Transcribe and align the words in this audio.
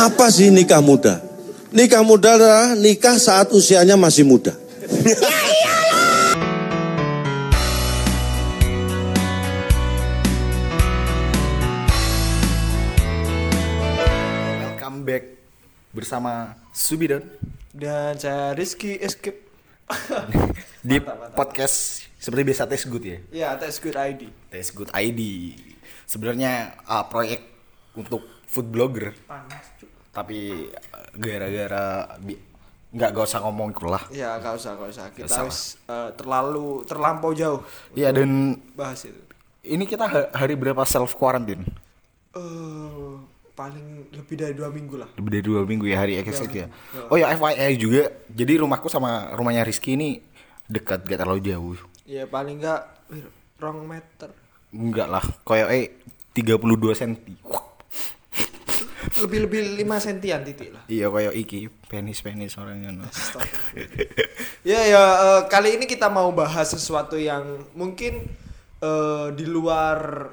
Apa 0.00 0.32
sih 0.32 0.48
nikah 0.48 0.80
muda? 0.80 1.20
Nikah 1.76 2.00
muda 2.00 2.32
adalah 2.32 2.72
nikah 2.72 3.20
saat 3.20 3.52
usianya 3.52 4.00
masih 4.00 4.24
muda. 4.24 4.56
Welcome 14.56 15.04
back 15.04 15.36
bersama 15.92 16.56
Subidon 16.72 17.20
Dan 17.76 18.16
saya 18.16 18.56
Rizky 18.56 18.96
Escape. 18.96 19.52
di 20.88 20.96
podcast 21.36 22.08
seperti 22.16 22.48
biasa 22.48 22.64
Tes 22.64 22.88
Good 22.88 23.04
ya. 23.04 23.18
ya, 23.28 23.48
that's 23.60 23.76
good 23.76 24.00
ID. 24.00 24.32
Tes 24.48 24.72
Good 24.72 24.96
ID. 24.96 25.20
Sebenarnya 26.08 26.72
uh, 26.88 27.04
proyek 27.04 27.44
untuk 27.92 28.40
food 28.50 28.66
blogger, 28.66 29.14
Panas, 29.30 29.78
Cuk. 29.78 29.89
Tapi 30.10 30.66
uh, 30.68 31.08
gara-gara 31.14 32.18
nggak 32.90 33.10
gak 33.12 33.24
usah 33.24 33.40
ngomong 33.40 33.70
itu 33.70 33.86
lah. 33.86 34.02
Ya, 34.10 34.34
gak 34.36 34.58
usah, 34.58 34.74
gak 34.74 34.90
usah. 34.90 35.06
Kita 35.10 35.26
usah. 35.26 35.38
harus 35.40 35.58
eh, 35.86 36.10
terlalu 36.18 36.82
terlampau 36.82 37.30
jauh 37.30 37.62
Iya 37.94 38.10
dan 38.10 38.58
bahas 38.74 39.06
itu. 39.06 39.14
ini 39.62 39.86
kita 39.86 40.04
ha- 40.04 40.30
hari 40.34 40.58
berapa 40.58 40.82
self 40.82 41.14
quarantine? 41.14 41.62
Eh, 42.34 43.14
paling 43.52 44.10
lebih 44.10 44.34
dari 44.34 44.54
dua 44.54 44.74
minggu 44.74 44.98
lah. 44.98 45.06
Lebih 45.14 45.30
dari 45.30 45.44
dua 45.44 45.62
minggu 45.62 45.86
ya 45.86 46.02
hari 46.02 46.18
XX 46.18 46.50
ya. 46.50 46.66
Oh 47.06 47.14
ya 47.14 47.30
FYI 47.30 47.78
juga. 47.78 48.10
Jadi 48.26 48.58
rumahku 48.58 48.90
sama 48.90 49.30
rumahnya 49.38 49.62
Rizky 49.62 49.94
ini 49.94 50.18
dekat 50.66 51.06
gak 51.06 51.22
terlalu 51.22 51.46
jauh. 51.46 51.78
Ya 52.02 52.26
paling 52.26 52.58
enggak 52.58 52.90
rong 53.62 53.86
meter. 53.86 54.34
Enggak 54.70 55.06
lah, 55.06 55.22
kayak 55.42 55.68
eh 55.70 55.84
32 56.32 56.58
cm. 56.96 57.14
Lebih 59.18 59.38
lebih 59.44 59.60
lima 59.76 59.96
sentian 59.96 60.40
titik 60.40 60.70
lah. 60.70 60.84
Iya 60.86 61.08
kayak 61.08 61.34
iki 61.34 61.58
penis 61.84 62.18
penis 62.18 62.54
orangnya 62.54 62.92
no. 62.92 63.04
Ya 64.62 64.80
ya 64.82 65.02
eh, 65.02 65.40
kali 65.46 65.74
ini 65.74 65.84
kita 65.84 66.06
mau 66.06 66.28
bahas 66.30 66.68
sesuatu 66.68 67.14
yang 67.14 67.42
mungkin 67.72 68.28
eh, 68.78 69.26
di 69.32 69.44
luar 69.44 70.28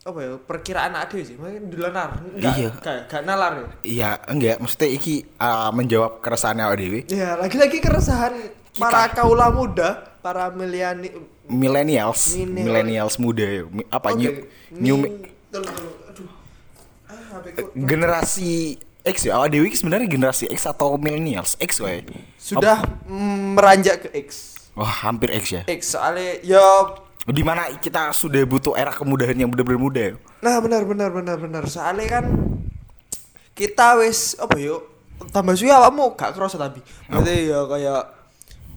apa 0.00 0.16
ya 0.18 0.32
perkiraan 0.34 0.92
ada 0.94 1.12
sih 1.12 1.36
mungkin 1.36 1.68
di 1.68 1.76
luar 1.76 1.92
enggak 1.92 2.54
Iya. 2.54 2.70
kayak 2.74 3.02
gak 3.06 3.22
nalar 3.22 3.52
ya 3.54 3.68
Iya 3.82 4.10
enggak, 4.26 4.56
maksudnya 4.56 4.88
iki 4.88 5.14
uh, 5.36 5.68
menjawab 5.70 6.20
keresahannya 6.20 6.64
awake 6.64 6.80
dhewe. 6.80 7.00
Ya, 7.06 7.36
lagi-lagi 7.36 7.78
keresahan 7.78 8.32
para 8.72 9.12
kaula 9.12 9.52
muda, 9.52 10.00
para 10.18 10.48
milenial 10.48 11.04
Millennials, 11.44 12.32
Millennial. 12.32 12.64
millennials 12.64 13.14
muda 13.18 13.44
ya. 13.44 13.62
Apa 13.90 14.14
new, 14.14 14.30
new 14.72 14.96
mi- 14.96 15.12
Tunggu, 15.50 15.68
tunggu. 15.68 15.90
Aduh. 16.08 16.28
Ah, 17.04 17.12
HP 17.12 17.28
ku. 17.28 17.29
Generasi 17.74 18.76
X 19.00 19.24
ya. 19.24 19.40
Awake 19.40 19.50
dhewe 19.52 19.64
iki 19.68 19.78
sebenarnya 19.80 20.06
generasi 20.06 20.44
X 20.48 20.64
atau 20.64 21.00
millennials? 21.00 21.56
X 21.56 21.80
wae. 21.80 22.04
Sudah 22.36 22.84
mm, 23.08 23.56
meranjak 23.56 24.04
ke 24.04 24.08
X. 24.20 24.28
Wah, 24.72 25.08
hampir 25.08 25.32
X 25.32 25.44
ya. 25.50 25.62
X 25.66 25.92
soalnya 25.92 26.38
ya 26.40 26.62
Di 27.26 27.44
mana 27.44 27.68
kita 27.76 28.10
sudah 28.16 28.40
butuh 28.42 28.72
era 28.74 28.90
kemudahan 28.90 29.36
yang 29.36 29.52
benar-benar 29.52 29.80
muda 29.80 30.00
ya. 30.00 30.14
nah 30.40 30.56
benar 30.56 30.88
benar 30.88 31.12
benar 31.12 31.36
benar 31.36 31.68
soalnya 31.68 32.08
kan 32.08 32.24
kita 33.52 34.00
wis 34.00 34.40
apa 34.40 34.56
yuk 34.56 34.80
tambah 35.28 35.52
suwi 35.52 35.68
awakmu 35.68 36.16
gak 36.16 36.32
kerasa 36.32 36.56
tapi 36.56 36.80
berarti 37.06 37.52
ya 37.52 37.60
kayak 37.68 38.02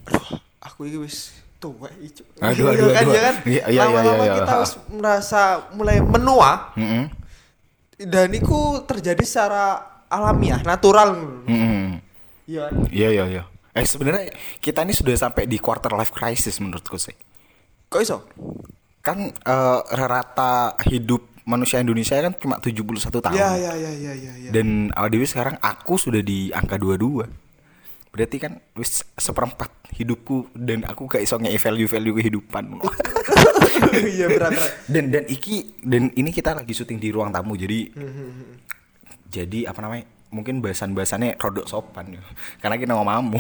aduh 0.03 0.28
aku 0.59 0.91
ini 0.91 0.97
wis 1.00 1.31
tua 1.56 1.88
ijo 2.03 2.28
Aduh, 2.44 2.67
Iya 2.75 2.84
aduh, 2.84 2.89
kan, 2.91 3.03
aduh. 3.08 3.14
ya 3.16 3.22
kan 3.23 3.36
Iya, 3.47 3.47
iya, 3.47 3.64
iya, 3.72 3.81
lama-lama 3.88 4.23
iya, 4.28 4.36
kita 4.44 4.52
iya. 4.52 4.61
wis 4.61 4.72
merasa 4.91 5.41
mulai 5.72 5.97
menua. 6.03 6.52
Dan 7.97 8.30
itu 8.30 8.55
terjadi 8.83 9.22
secara 9.22 9.66
alamiah 10.08 10.61
natural 10.61 11.41
Heeh. 11.44 12.00
iya? 12.45 12.66
Iya, 12.89 13.09
iya, 13.11 13.25
iya. 13.30 13.44
Eh 13.72 13.83
sebenarnya 13.83 14.30
kita 14.58 14.81
ini 14.81 14.94
sudah 14.94 15.13
sampai 15.13 15.45
di 15.45 15.58
quarter 15.58 15.89
life 15.91 16.09
crisis 16.09 16.58
menurutku 16.58 16.95
sih. 16.95 17.13
kok 17.85 18.00
iso 18.00 18.18
Kan 19.00 19.19
eh, 19.28 19.79
rata 19.91 20.78
hidup 20.85 21.28
manusia 21.44 21.78
Indonesia 21.78 22.16
kan 22.16 22.34
cuma 22.34 22.56
71 22.57 22.79
tahun. 23.19 23.34
ya 23.34 23.51
ya 23.53 23.73
ya 23.73 23.91
ya 23.91 24.13
ya 24.13 24.31
ya 24.39 24.50
Dan 24.50 24.89
awal 24.91 25.09
dewi 25.09 25.25
sekarang 25.25 25.59
aku 25.59 25.97
sudah 25.97 26.22
di 26.22 26.50
angka 26.50 26.78
22 26.78 27.25
Berarti 28.09 28.38
kan 28.38 28.62
wis 28.73 29.01
seperempat 29.12 29.73
hidupku 29.91 30.53
dan 30.53 30.85
aku 30.85 31.09
gak 31.09 31.19
iso 31.19 31.34
ngei 31.35 31.57
value-value 31.57 32.13
kehidupan. 32.16 32.63
iya 33.91 34.27
berat 34.27 34.51
berat 34.51 34.71
dan 34.88 35.05
dan 35.09 35.23
iki 35.25 35.75
dan 35.79 36.13
ini 36.13 36.29
kita 36.29 36.53
lagi 36.53 36.71
syuting 36.71 36.97
di 36.97 37.09
ruang 37.09 37.29
tamu 37.29 37.53
jadi 37.53 37.89
jadi 39.27 39.66
apa 39.66 39.81
namanya? 39.81 40.05
Mungkin 40.29 40.61
bahasan-bahasannya 40.61 41.38
rodok 41.38 41.66
sopan 41.66 42.17
ya. 42.17 42.21
Karena 42.57 42.77
kita 42.77 42.94
ngomong 42.94 43.38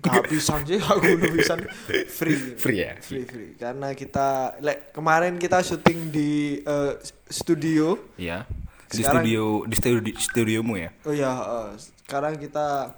gak 0.00 0.32
bisa 0.32 0.56
sih 0.64 0.80
aku 0.80 1.12
bisa 1.28 1.60
free 2.08 2.56
Free 2.56 2.78
ya? 2.80 2.96
free 2.96 3.28
free 3.28 3.52
karena 3.52 3.92
kita 3.92 4.56
like, 4.60 4.96
kemarin 4.96 5.36
kita 5.36 5.60
syuting 5.60 6.08
di 6.08 6.30
eh, 6.58 6.96
studio 7.28 8.00
Iya. 8.16 8.48
Di 8.88 9.04
Sekarang- 9.04 9.20
studio 9.22 9.42
di 9.68 9.74
studio 9.76 10.00
di 10.00 10.12
studiomu 10.16 10.74
ya. 10.74 10.88
oh 11.04 11.12
ya 11.12 11.28
eh, 11.30 11.68
sekarang 12.00 12.40
kita 12.40 12.96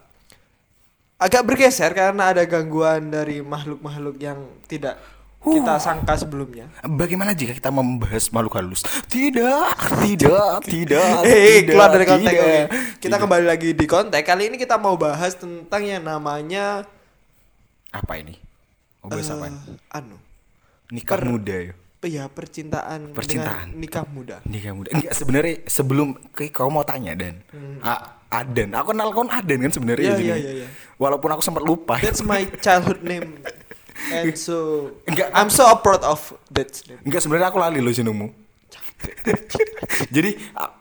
agak 1.19 1.43
bergeser 1.43 1.91
karena 1.91 2.31
ada 2.31 2.47
gangguan 2.47 3.10
dari 3.10 3.43
makhluk-makhluk 3.43 4.16
yang 4.19 4.38
tidak 4.66 4.94
kita 5.43 5.75
sangka 5.77 6.15
sebelumnya 6.15 6.71
Bagaimana 6.81 7.35
jika 7.35 7.51
kita 7.53 7.69
membahas 7.69 8.31
makhluk 8.31 8.55
halus? 8.55 8.83
Tidak, 9.07 9.67
tidak, 10.03 10.63
tidak. 10.73 11.11
Eh, 11.27 11.67
tidak, 11.67 11.67
keluar 11.69 11.89
dari 11.91 12.07
konteks. 12.07 12.31
tidak. 12.31 12.67
Kita 12.97 13.07
tidak. 13.11 13.19
kembali 13.19 13.45
lagi 13.47 13.69
di 13.75 13.87
konteks. 13.87 14.23
Kali 14.23 14.43
ini 14.47 14.57
kita 14.57 14.79
mau 14.79 14.95
bahas 14.95 15.35
tentang 15.35 15.83
yang 15.83 16.03
namanya 16.03 16.87
apa 17.91 18.13
ini? 18.17 18.39
Oh, 19.03 19.11
bahas 19.11 19.27
apa 19.29 19.51
ini? 19.51 19.59
eh, 19.59 19.99
anu. 19.99 20.17
Nikah 20.89 21.19
per- 21.19 21.27
muda 21.27 21.57
ya. 21.59 21.75
Ya, 22.03 22.27
percintaan, 22.27 23.15
Percintaan. 23.15 23.79
nikah 23.79 24.03
muda. 24.03 24.43
Nikah 24.43 24.75
muda. 24.75 24.91
Enggak 24.91 25.15
sebenarnya 25.15 25.63
sebelum 25.71 26.19
kau 26.51 26.67
mau 26.67 26.83
tanya 26.83 27.15
Dan. 27.15 27.39
Ah, 27.79 28.19
Aden. 28.27 28.75
Aku 28.75 28.91
kenal 28.91 29.15
kau 29.15 29.23
Aden 29.23 29.63
kan 29.63 29.71
sebenarnya 29.71 30.19
Iya, 30.19 30.19
iya, 30.19 30.35
iya, 30.35 30.53
iya. 30.65 30.69
Walaupun 30.99 31.31
aku 31.31 31.47
sempat 31.47 31.63
lupa. 31.63 32.03
That's 32.03 32.27
my 32.27 32.43
childhood 32.59 33.07
name. 33.07 33.39
And 34.11 34.35
so 34.49 34.89
Enggak. 35.07 35.31
I'm 35.31 35.47
so 35.47 35.69
proud 35.79 36.03
of 36.03 36.35
that. 36.51 36.73
Enggak 37.07 37.23
sebenarnya 37.23 37.53
aku 37.53 37.63
lali 37.63 37.79
loh 37.79 37.93
jenengmu. 37.93 38.33
Jadi 40.15 40.31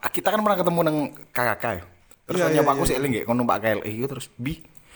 kita 0.10 0.28
kan 0.30 0.40
pernah 0.42 0.58
ketemu 0.58 0.80
nang 0.82 0.98
KKK 1.30 1.64
ya. 1.74 1.84
Terus 2.22 2.38
Iya, 2.38 2.46
yeah, 2.48 2.50
iya, 2.54 2.62
nyapa 2.62 2.72
aku 2.74 2.84
iya, 2.86 2.90
sih 2.90 2.96
eling 2.96 3.12
nggih 3.12 3.26
kono 3.26 3.42
Pak 3.44 3.58
KLI 3.60 3.92
itu 3.92 4.08
terus 4.08 4.28
bi 4.38 4.54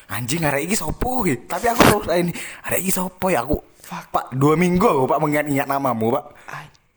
anjing 0.08 0.41
arek 0.46 0.62
iki 0.69 0.75
sopo 0.78 1.25
gitu. 1.25 1.41
Tapi 1.46 1.66
aku 1.68 2.06
terus 2.06 2.16
ini 2.16 2.31
arek 2.64 2.80
iki 2.80 2.91
sopo 2.94 3.28
ya 3.28 3.44
aku. 3.44 3.58
Pak, 3.85 4.34
dua 4.34 4.53
minggu 4.58 4.85
aku 4.85 5.03
Pak 5.06 5.19
mengingat-ingat 5.19 5.68
namamu 5.68 6.16
Pak. 6.16 6.25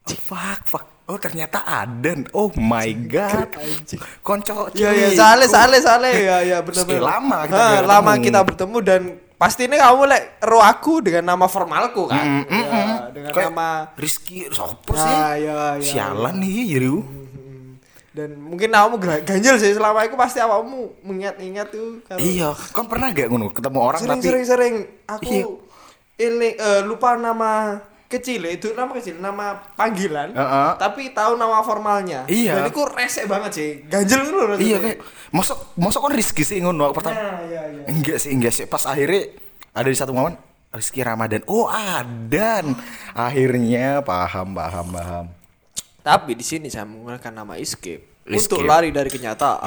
Oh, 0.08 0.16
fuck, 0.16 0.60
fuck. 0.64 0.86
Oh 1.08 1.16
ternyata 1.16 1.64
Aden. 1.64 2.28
Oh 2.36 2.52
my 2.54 2.92
god. 3.08 3.48
Anjing. 3.56 4.00
Konco 4.20 4.68
Iya 4.76 4.92
iya, 4.92 5.08
sale 5.16 5.48
sale 5.48 5.80
sale 5.80 6.10
ya 6.12 6.44
ya 6.44 6.58
benar 6.60 6.84
Eh, 6.84 6.88
benar. 6.92 7.04
lama 7.16 7.38
kita 7.48 7.56
Ha, 7.56 7.68
nggak 7.72 7.86
lama 7.88 8.12
kita 8.20 8.40
bertemu 8.44 8.76
dan 8.84 9.02
pasti 9.38 9.64
ini 9.64 9.74
kamu 9.74 10.02
lek 10.04 10.22
ro 10.42 10.58
aku 10.58 10.98
dengan 10.98 11.30
nama 11.30 11.46
formalku 11.46 12.04
kan. 12.04 12.44
Ya, 12.44 13.08
dengan 13.08 13.30
Kayak 13.30 13.50
nama 13.50 13.68
Rizky 13.94 14.50
sopo 14.50 14.92
sih? 14.92 15.06
Ah, 15.06 15.32
iya, 15.32 15.58
iya, 15.78 15.84
Sialan 15.84 16.36
nih 16.36 16.66
Jiru. 16.68 16.98
dan 18.08 18.34
mungkin 18.34 18.68
kamu 18.68 18.98
ganjel 19.22 19.56
sih 19.56 19.70
selama 19.70 20.02
itu 20.02 20.18
pasti 20.18 20.42
awakmu 20.42 20.90
mengingat-ingat 21.00 21.70
tuh 21.70 22.02
kalau 22.02 22.18
Iya, 22.18 22.50
kan 22.74 22.84
pernah 22.84 23.08
gak 23.08 23.30
ngono 23.30 23.46
ketemu 23.48 23.78
orang 23.78 24.00
sering 24.00 24.10
tapi 24.12 24.26
sering 24.26 24.44
sering 24.44 24.74
aku 25.06 25.30
Iya. 25.30 25.46
ini 26.18 26.48
eh, 26.52 26.80
lupa 26.82 27.14
nama 27.14 27.78
kecil 28.08 28.40
itu 28.42 28.72
nama 28.72 28.88
kecil 28.90 29.16
nama 29.16 29.60
panggilan 29.72 30.32
Heeh. 30.32 30.70
tapi 30.76 31.12
tahu 31.12 31.36
nama 31.36 31.60
formalnya 31.60 32.24
Iya. 32.24 32.56
dan 32.56 32.64
itu 32.66 32.80
resek 32.82 33.24
banget 33.24 33.52
sih 33.52 33.70
ganjel 33.84 34.24
loh 34.24 34.56
Iya 34.56 34.76
kayak 34.78 34.98
masuk 35.28 35.56
masuk 35.74 36.00
kan 36.02 36.12
Rizky 36.12 36.40
sih 36.40 36.58
ngono 36.58 36.90
pertama. 36.90 37.12
nah 37.12 37.44
iya 37.44 37.62
iya 37.68 37.84
Enggak 37.84 38.16
sih, 38.16 38.32
enggak 38.32 38.50
sih. 38.50 38.64
Pas 38.64 38.80
akhirnya 38.82 39.28
ada 39.70 39.84
di 39.84 39.94
satu 39.94 40.10
momen 40.10 40.40
Rizky 40.68 41.00
Ramadan. 41.00 41.40
Oh, 41.44 41.64
Adan. 41.64 42.76
Akhirnya 43.12 44.00
paham, 44.00 44.52
paham, 44.52 44.86
paham. 44.90 45.26
tapi 46.00 46.32
di 46.32 46.42
sini 46.42 46.68
saya 46.68 46.84
menggunakan 46.84 47.32
nama 47.34 47.56
escape, 47.56 48.24
Escape. 48.24 48.32
untuk 48.48 48.64
lari 48.64 48.88
dari 48.88 49.08
kenyataan 49.08 49.60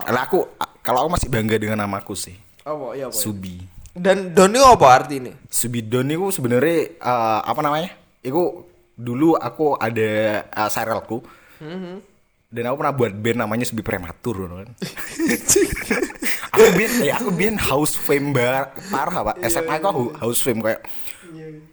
Kalau 0.00 0.20
aku 0.22 0.38
kalau 0.80 0.98
aku 1.04 1.10
masih 1.12 1.28
bangga 1.28 1.56
dengan 1.56 1.76
namaku 1.78 2.12
sih. 2.12 2.36
apa 2.62 2.92
ya 2.94 3.06
apa 3.06 3.12
ya? 3.12 3.16
Subi. 3.18 3.60
Dan 3.96 4.36
Doni 4.36 4.58
apa 4.60 4.86
arti 4.88 5.16
ini 5.20 5.32
Subidon 5.48 6.08
itu 6.12 6.28
sebenarnya 6.34 6.78
eh, 6.98 7.40
apa 7.44 7.60
namanya? 7.64 7.90
Itu 8.20 8.68
dulu 8.98 9.38
aku 9.38 9.78
ada 9.78 10.42
uh, 10.50 10.66
serialku. 10.66 11.22
Dan 12.48 12.64
aku 12.64 12.76
pernah 12.80 12.94
buat 12.96 13.12
band 13.12 13.38
namanya 13.44 13.64
Subi 13.68 13.84
Prematur 13.84 14.48
kan. 14.48 14.72
aku 16.58 16.72
bian 16.74 16.92
ya 17.00 17.14
aku 17.16 17.30
bian 17.30 17.56
house 17.56 17.94
fame 17.94 18.34
bar 18.34 18.74
parah 18.90 19.32
pak 19.32 19.36
SMA 19.46 19.74
aku 19.78 19.88
hu- 19.94 20.14
house 20.18 20.42
fame 20.42 20.58
kayak 20.58 20.82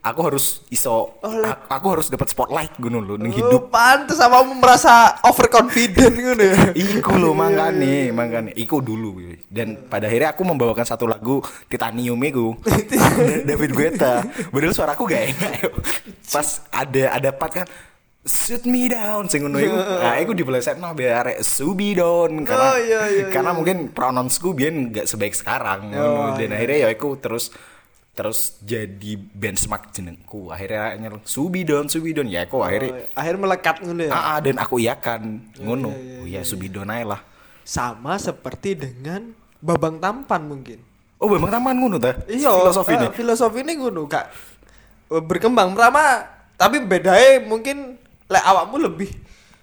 aku 0.05 0.19
harus 0.21 0.61
iso 0.69 1.17
Oh, 1.25 1.33
aku, 1.41 1.63
aku 1.65 1.87
harus 1.97 2.07
dapat 2.13 2.27
spotlight 2.29 2.73
lho 2.77 3.17
ning 3.17 3.33
Oh, 3.33 3.37
hidup 3.41 3.63
pantes 3.73 4.21
sama 4.21 4.45
merasa 4.45 5.17
overconfident 5.25 6.13
gitu 6.13 6.43
ya. 6.45 6.57
Iku 6.75 7.17
lo 7.17 7.33
mangane, 7.33 8.13
mangane. 8.13 8.53
Iku 8.53 8.79
dulu. 8.79 9.17
Dan 9.49 9.89
pada 9.89 10.05
akhirnya 10.05 10.37
aku 10.37 10.45
membawakan 10.45 10.85
satu 10.85 11.09
lagu 11.09 11.41
Titanium 11.65 12.19
iku. 12.21 12.53
David 13.49 13.71
Guetta. 13.73 14.21
Padahal 14.53 14.75
suaraku 14.75 15.03
gak 15.09 15.23
enak. 15.33 15.57
Pas 16.29 16.47
ada 16.69 17.03
ada 17.15 17.29
part 17.33 17.51
kan 17.63 17.67
Shoot 18.25 18.65
me 18.65 18.89
down 18.89 19.29
sing 19.29 19.45
ngono 19.45 19.61
iku. 19.61 19.77
Nah, 19.77 20.17
iku 20.17 20.33
dibelesetno 20.33 20.97
biar 20.97 21.21
arek 21.21 21.45
subi 21.45 21.93
down 21.93 22.41
karena 22.41 22.73
Oh, 22.73 22.77
iya, 22.81 23.01
iya, 23.05 23.25
karena 23.29 23.53
iya. 23.53 23.57
mungkin 23.61 23.77
pronounsku 23.93 24.57
biyen 24.57 24.89
gak 24.89 25.05
sebaik 25.05 25.37
sekarang 25.37 25.93
Oh. 25.93 26.33
Dan 26.33 26.49
iya, 26.49 26.57
akhirnya 26.57 26.77
ya 26.83 26.89
iku 26.89 27.21
terus 27.21 27.53
terus 28.17 28.57
jadi 28.65 29.13
benchmark 29.13 29.93
jenengku. 29.93 30.49
Akhirnya 30.49 30.97
nyel 30.97 31.21
subi 31.21 31.61
down, 31.61 31.85
subi 31.85 32.17
down. 32.17 32.25
Ya 32.25 32.49
aku 32.49 32.65
akhirnya 32.65 33.05
Akhir 33.13 33.37
melekat 33.37 33.75
ngono 33.85 34.01
ya. 34.09 34.11
Ah, 34.11 34.25
ah, 34.33 34.37
dan 34.41 34.57
aku 34.57 34.81
iakan 34.81 35.21
ngono. 35.61 35.93
Oh 35.93 36.25
ya 36.25 36.41
Subidon 36.41 36.89
ae 36.89 37.05
lah. 37.05 37.21
Sama 37.61 38.17
seperti 38.17 38.73
dengan 38.73 39.37
Babang 39.61 40.01
Tampan 40.01 40.49
mungkin. 40.49 40.81
Oh, 41.15 41.31
Bambang 41.31 41.47
Taman 41.47 41.75
ngono 41.79 41.97
ta? 41.97 42.11
Iya, 42.27 42.51
filosofi 42.51 42.93
eh, 42.93 43.11
filosofi 43.15 43.59
ini 43.63 43.79
ngono 43.79 44.03
kak 44.05 44.25
berkembang 45.09 45.77
pertama 45.77 46.27
tapi 46.57 46.81
bedanya 46.83 47.43
mungkin 47.45 47.99
lek 48.25 48.43
awakmu 48.43 48.77
lebih 48.81 49.09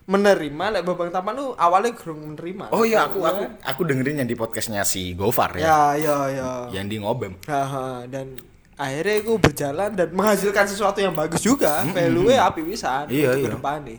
menerima 0.02 0.64
lek 0.70 0.82
babang 0.82 1.08
taman 1.08 1.32
lu 1.32 1.46
awalnya 1.54 1.94
kurang 1.94 2.22
menerima 2.24 2.70
Oh 2.70 2.82
iya, 2.82 3.06
aku 3.06 3.22
aku 3.22 3.42
aku 3.58 3.80
dengerin 3.82 4.22
yang 4.22 4.28
di 4.28 4.34
podcastnya 4.34 4.82
si 4.82 5.14
Gofar 5.14 5.54
ya. 5.54 5.62
ya 5.62 5.78
ya 5.96 6.16
ya 6.28 6.48
Yang 6.70 6.86
di 6.88 6.96
ngobam. 6.98 7.32
Haha, 7.42 8.06
dan 8.06 8.34
akhirnya 8.74 9.14
aku 9.20 9.32
berjalan 9.38 9.90
dan 9.94 10.08
menghasilkan 10.10 10.66
sesuatu 10.66 10.98
yang 10.98 11.12
bagus 11.12 11.38
juga 11.40 11.86
value 11.86 12.34
api 12.34 12.60
bisa 12.62 13.06
Iya, 13.06 13.30
untuk 13.30 13.38
iya. 13.38 13.46
ke 13.46 13.56
depannya. 13.56 13.96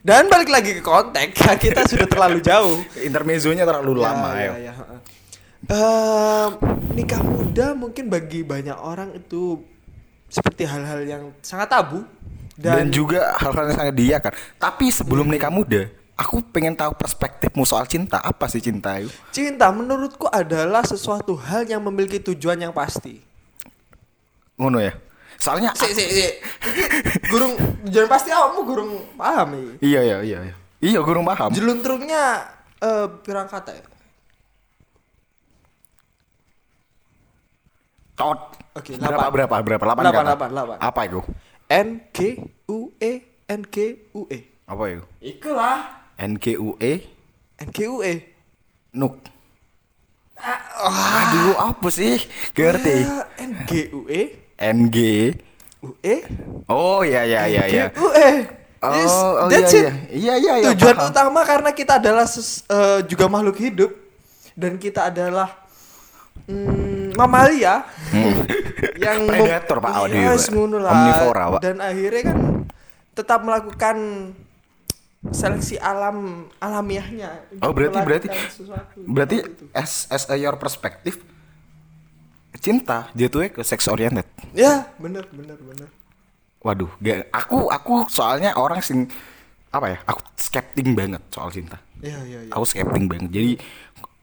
dan 0.00 0.22
balik 0.28 0.48
lagi 0.48 0.70
ke 0.76 0.82
konteks 0.82 1.36
kita 1.64 1.84
sudah 1.84 2.04
terlalu 2.04 2.40
jauh 2.40 2.80
Intermezzonya 2.96 3.64
terlalu 3.64 3.96
lama 3.96 4.32
ya, 4.32 4.44
ya. 4.44 4.52
ya, 4.52 4.72
ya. 4.72 4.96
Ehm, 5.68 6.50
nikah 6.90 7.20
muda 7.20 7.72
mungkin 7.72 8.08
bagi 8.08 8.40
banyak 8.40 8.76
orang 8.76 9.12
itu 9.12 9.60
seperti 10.26 10.64
hal-hal 10.64 11.04
yang 11.04 11.22
sangat 11.40 11.68
tabu 11.68 12.00
Dan, 12.60 12.76
dan, 12.76 12.86
juga 12.92 13.32
hal-hal 13.40 13.72
yang 13.72 13.78
sangat 13.80 13.94
dia 13.96 14.16
kan. 14.20 14.36
Tapi 14.60 14.92
sebelum 14.92 15.32
nikah 15.32 15.48
muda, 15.48 15.88
aku 16.12 16.44
pengen 16.52 16.76
tahu 16.76 16.92
perspektifmu 16.92 17.64
soal 17.64 17.88
cinta. 17.88 18.20
Apa 18.20 18.52
sih 18.52 18.60
cinta 18.60 19.00
itu? 19.00 19.08
cinta 19.32 19.72
menurutku 19.72 20.28
adalah 20.28 20.84
sesuatu 20.84 21.40
hal 21.40 21.64
yang 21.64 21.80
memiliki 21.80 22.20
tujuan 22.20 22.60
yang 22.60 22.76
pasti. 22.76 23.24
Ngono 24.60 24.76
ya. 24.76 24.92
Soalnya 25.40 25.72
Si 25.72 25.88
si 25.96 26.04
si. 26.04 26.28
Gurung 27.32 27.56
tujuan 27.88 28.04
pasti 28.12 28.28
awakmu 28.28 28.60
gurung 28.68 28.90
paham 29.16 29.56
iki. 29.56 29.88
Iya 29.88 30.00
iya 30.04 30.16
iya. 30.20 30.38
iya. 30.52 30.54
Iya, 30.80 31.00
kurang 31.04 31.24
paham. 31.24 31.52
Jeluntrungnya 31.52 32.44
eh 32.80 33.06
pirang 33.24 33.48
kata 33.48 33.72
ya? 33.72 33.84
Tot. 38.20 38.40
Oke, 38.76 38.92
berapa 39.00 39.16
lapan. 39.16 39.32
berapa 39.32 39.54
berapa? 39.64 39.84
8 39.84 39.88
Lapan, 39.88 40.04
kata. 40.04 40.30
lapan, 40.36 40.50
lapan. 40.52 40.76
Apa 40.80 41.00
itu? 41.08 41.20
N 41.70 41.88
G 42.10 42.34
U 42.66 42.90
E 42.98 43.12
N 43.46 43.62
G 43.64 43.76
U 44.10 44.26
E. 44.26 44.38
Apa 44.66 44.82
itu? 44.88 45.04
Ikulah 45.20 45.78
N 46.18 46.34
K 46.36 46.58
U 46.58 46.74
E 46.76 46.92
N 47.56 47.68
G 47.70 47.78
U 47.86 48.02
E. 48.02 48.14
Nuk. 48.92 49.14
Aduh, 50.80 51.54
apa 51.54 51.86
sih? 51.88 52.16
Ngerti. 52.52 52.96
Eh, 53.04 53.22
N 53.40 53.52
G 53.64 53.70
U 53.92 54.00
E 54.06 54.22
N 54.56 54.78
G. 54.88 54.98
U 55.80 55.96
E 55.98 56.16
Oh 56.66 57.00
ya 57.00 57.24
ya 57.24 57.46
ya 57.46 57.64
ya. 57.64 57.86
G 57.88 57.96
U 57.96 58.08
E. 58.10 58.28
Oh, 58.80 58.96
Yes, 58.96 59.12
oh 59.12 59.44
that's 59.46 59.70
iya, 59.70 59.80
it. 59.80 59.84
iya. 59.84 59.92
Iya, 60.08 60.34
iya, 60.34 60.52
iya, 60.56 60.68
Tujuan 60.72 60.96
paham. 60.96 61.10
utama 61.12 61.40
karena 61.44 61.70
kita 61.70 62.00
adalah 62.00 62.24
ses- 62.24 62.64
eh, 62.64 63.04
juga 63.04 63.28
makhluk 63.28 63.60
hidup 63.60 63.92
dan 64.56 64.80
kita 64.80 65.12
adalah 65.12 65.52
mm, 66.48 67.12
mamalia 67.12 67.84
yang 68.96 69.18
Hmm. 69.24 69.30
Predator, 69.30 69.76
Pak, 69.78 69.92
audio, 69.94 70.20
Yes, 70.20 70.46
Pak. 70.46 70.52
ngono 70.52 70.76
lah. 70.78 70.92
Omnivora, 70.92 71.44
Pak. 71.56 71.60
Dan 71.62 71.76
akhirnya 71.78 72.22
kan 72.26 72.38
tetap 73.12 73.40
melakukan 73.40 73.96
seleksi 75.28 75.76
alam 75.76 76.48
alamiahnya. 76.56 77.44
Oh 77.60 77.76
berarti 77.76 77.98
berarti 78.00 78.26
sesuatu. 78.48 78.98
berarti 79.04 79.36
as 79.76 80.08
as 80.08 80.24
a 80.26 80.36
your 80.36 80.56
perspective 80.56 81.20
cinta 82.56 83.08
jatuhnya 83.12 83.52
ke 83.52 83.60
sex 83.60 83.84
oriented. 83.86 84.24
Ya, 84.52 84.88
benar 84.96 85.28
benar 85.30 85.56
benar. 85.56 85.88
Waduh, 86.60 86.92
gak, 87.00 87.28
aku 87.32 87.68
aku 87.68 88.04
soalnya 88.08 88.52
orang 88.52 88.80
sing 88.80 89.08
apa 89.70 89.92
ya? 89.92 89.98
Aku 90.04 90.20
skepting 90.36 90.92
banget 90.92 91.22
soal 91.32 91.48
cinta. 91.48 91.80
Iya 92.00 92.20
iya 92.24 92.38
iya. 92.48 92.50
Aku 92.52 92.64
skepting 92.64 93.04
banget. 93.04 93.28
Jadi 93.28 93.50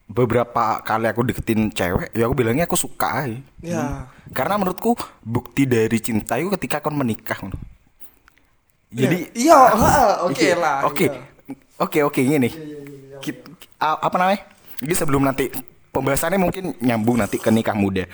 beberapa 0.07 0.80
kali 0.81 1.06
aku 1.12 1.21
deketin 1.27 1.68
cewek, 1.71 2.15
ya 2.15 2.24
aku 2.25 2.36
bilangnya 2.36 2.63
aku 2.63 2.80
suka 2.80 3.27
aja. 3.27 3.38
Ya. 3.59 4.07
Karena 4.31 4.56
menurutku 4.56 4.95
bukti 5.19 5.68
dari 5.68 6.00
cinta 6.00 6.39
itu 6.39 6.48
ketika 6.56 6.80
kau 6.80 6.95
menikah. 6.95 7.44
Jadi 8.88 9.27
iya, 9.36 9.59
oke 10.24 10.31
Iki, 10.31 10.48
lah. 10.56 10.77
Oke. 10.88 11.06
iya. 11.12 11.21
Oke, 11.77 12.00
oke 12.01 12.19
gini. 12.24 12.50
Kit- 13.21 13.44
a- 13.77 14.00
apa 14.01 14.15
namanya? 14.18 14.42
Ini 14.81 14.94
sebelum 14.95 15.21
nanti 15.27 15.51
pembahasannya 15.92 16.39
mungkin 16.42 16.74
nyambung 16.81 17.19
nanti 17.21 17.38
ke 17.38 17.51
nikah 17.51 17.75
muda. 17.77 18.07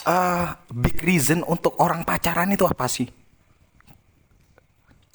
Eh, 0.00 0.46
big 0.70 1.00
reason 1.02 1.42
untuk 1.48 1.76
orang 1.80 2.04
pacaran 2.04 2.52
itu 2.52 2.64
apa 2.68 2.86
sih? 2.86 3.08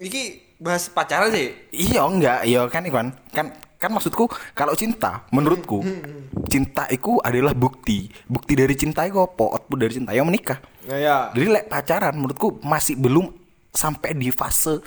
Iki 0.02 0.24
bahas 0.60 0.92
pacaran 0.92 1.31
sih. 1.31 1.56
Iya 1.72 2.04
enggak, 2.04 2.40
iya 2.44 2.62
kan 2.68 2.84
Iwan. 2.84 3.08
Kan 3.31 3.56
kan 3.86 3.92
maksudku 3.92 4.26
kalau 4.52 4.74
cinta 4.74 5.24
menurutku 5.30 5.86
cinta 6.46 6.86
itu 6.88 7.18
adalah 7.20 7.54
bukti. 7.54 8.10
Bukti 8.26 8.54
dari 8.54 8.74
cinta 8.74 9.04
itu 9.04 9.18
apa? 9.18 9.44
Output 9.52 9.78
dari 9.78 9.94
cinta 9.94 10.12
yang 10.12 10.26
menikah. 10.26 10.58
Ya 10.84 10.98
ya. 10.98 11.18
Jadi 11.32 11.48
lek 11.52 11.66
pacaran 11.66 12.14
menurutku 12.14 12.60
masih 12.62 12.96
belum 12.96 13.30
sampai 13.70 14.14
di 14.14 14.30
fase 14.30 14.82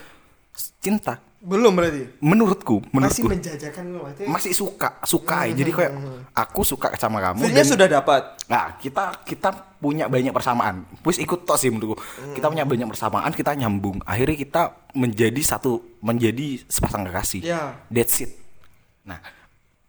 cinta. 0.79 1.19
Belum 1.39 1.71
berarti. 1.71 2.19
Menurutku, 2.19 2.83
Masih 2.91 3.23
menurutku 3.23 3.27
menjajakan 3.31 3.85
lu 3.87 3.99
berarti. 4.03 4.23
masih 4.27 4.51
suka 4.53 4.99
suka 5.07 5.47
aja. 5.47 5.55
jadi 5.55 5.71
kayak 5.71 5.93
aku 6.35 6.67
suka 6.67 6.91
sama 6.99 7.23
kamu 7.23 7.47
dan- 7.47 7.63
sudah 7.65 7.87
dapat. 7.89 8.23
nah 8.49 8.75
kita 8.75 9.23
kita 9.23 9.49
punya 9.79 10.11
banyak 10.11 10.35
persamaan 10.35 10.83
wis 11.05 11.15
ikut 11.17 11.47
tos 11.47 11.63
sih 11.63 11.71
menurutku 11.71 11.95
kita 12.35 12.51
punya 12.51 12.67
banyak 12.67 12.89
persamaan 12.89 13.31
kita 13.31 13.55
nyambung 13.55 14.03
akhirnya 14.03 14.35
kita 14.35 14.63
menjadi 14.93 15.39
satu 15.39 15.79
menjadi 16.01 16.59
sepasang 16.67 17.07
kekasih 17.07 17.45
Ya. 17.45 17.79
that's 17.87 18.19
it 18.19 18.35
nah 19.09 19.21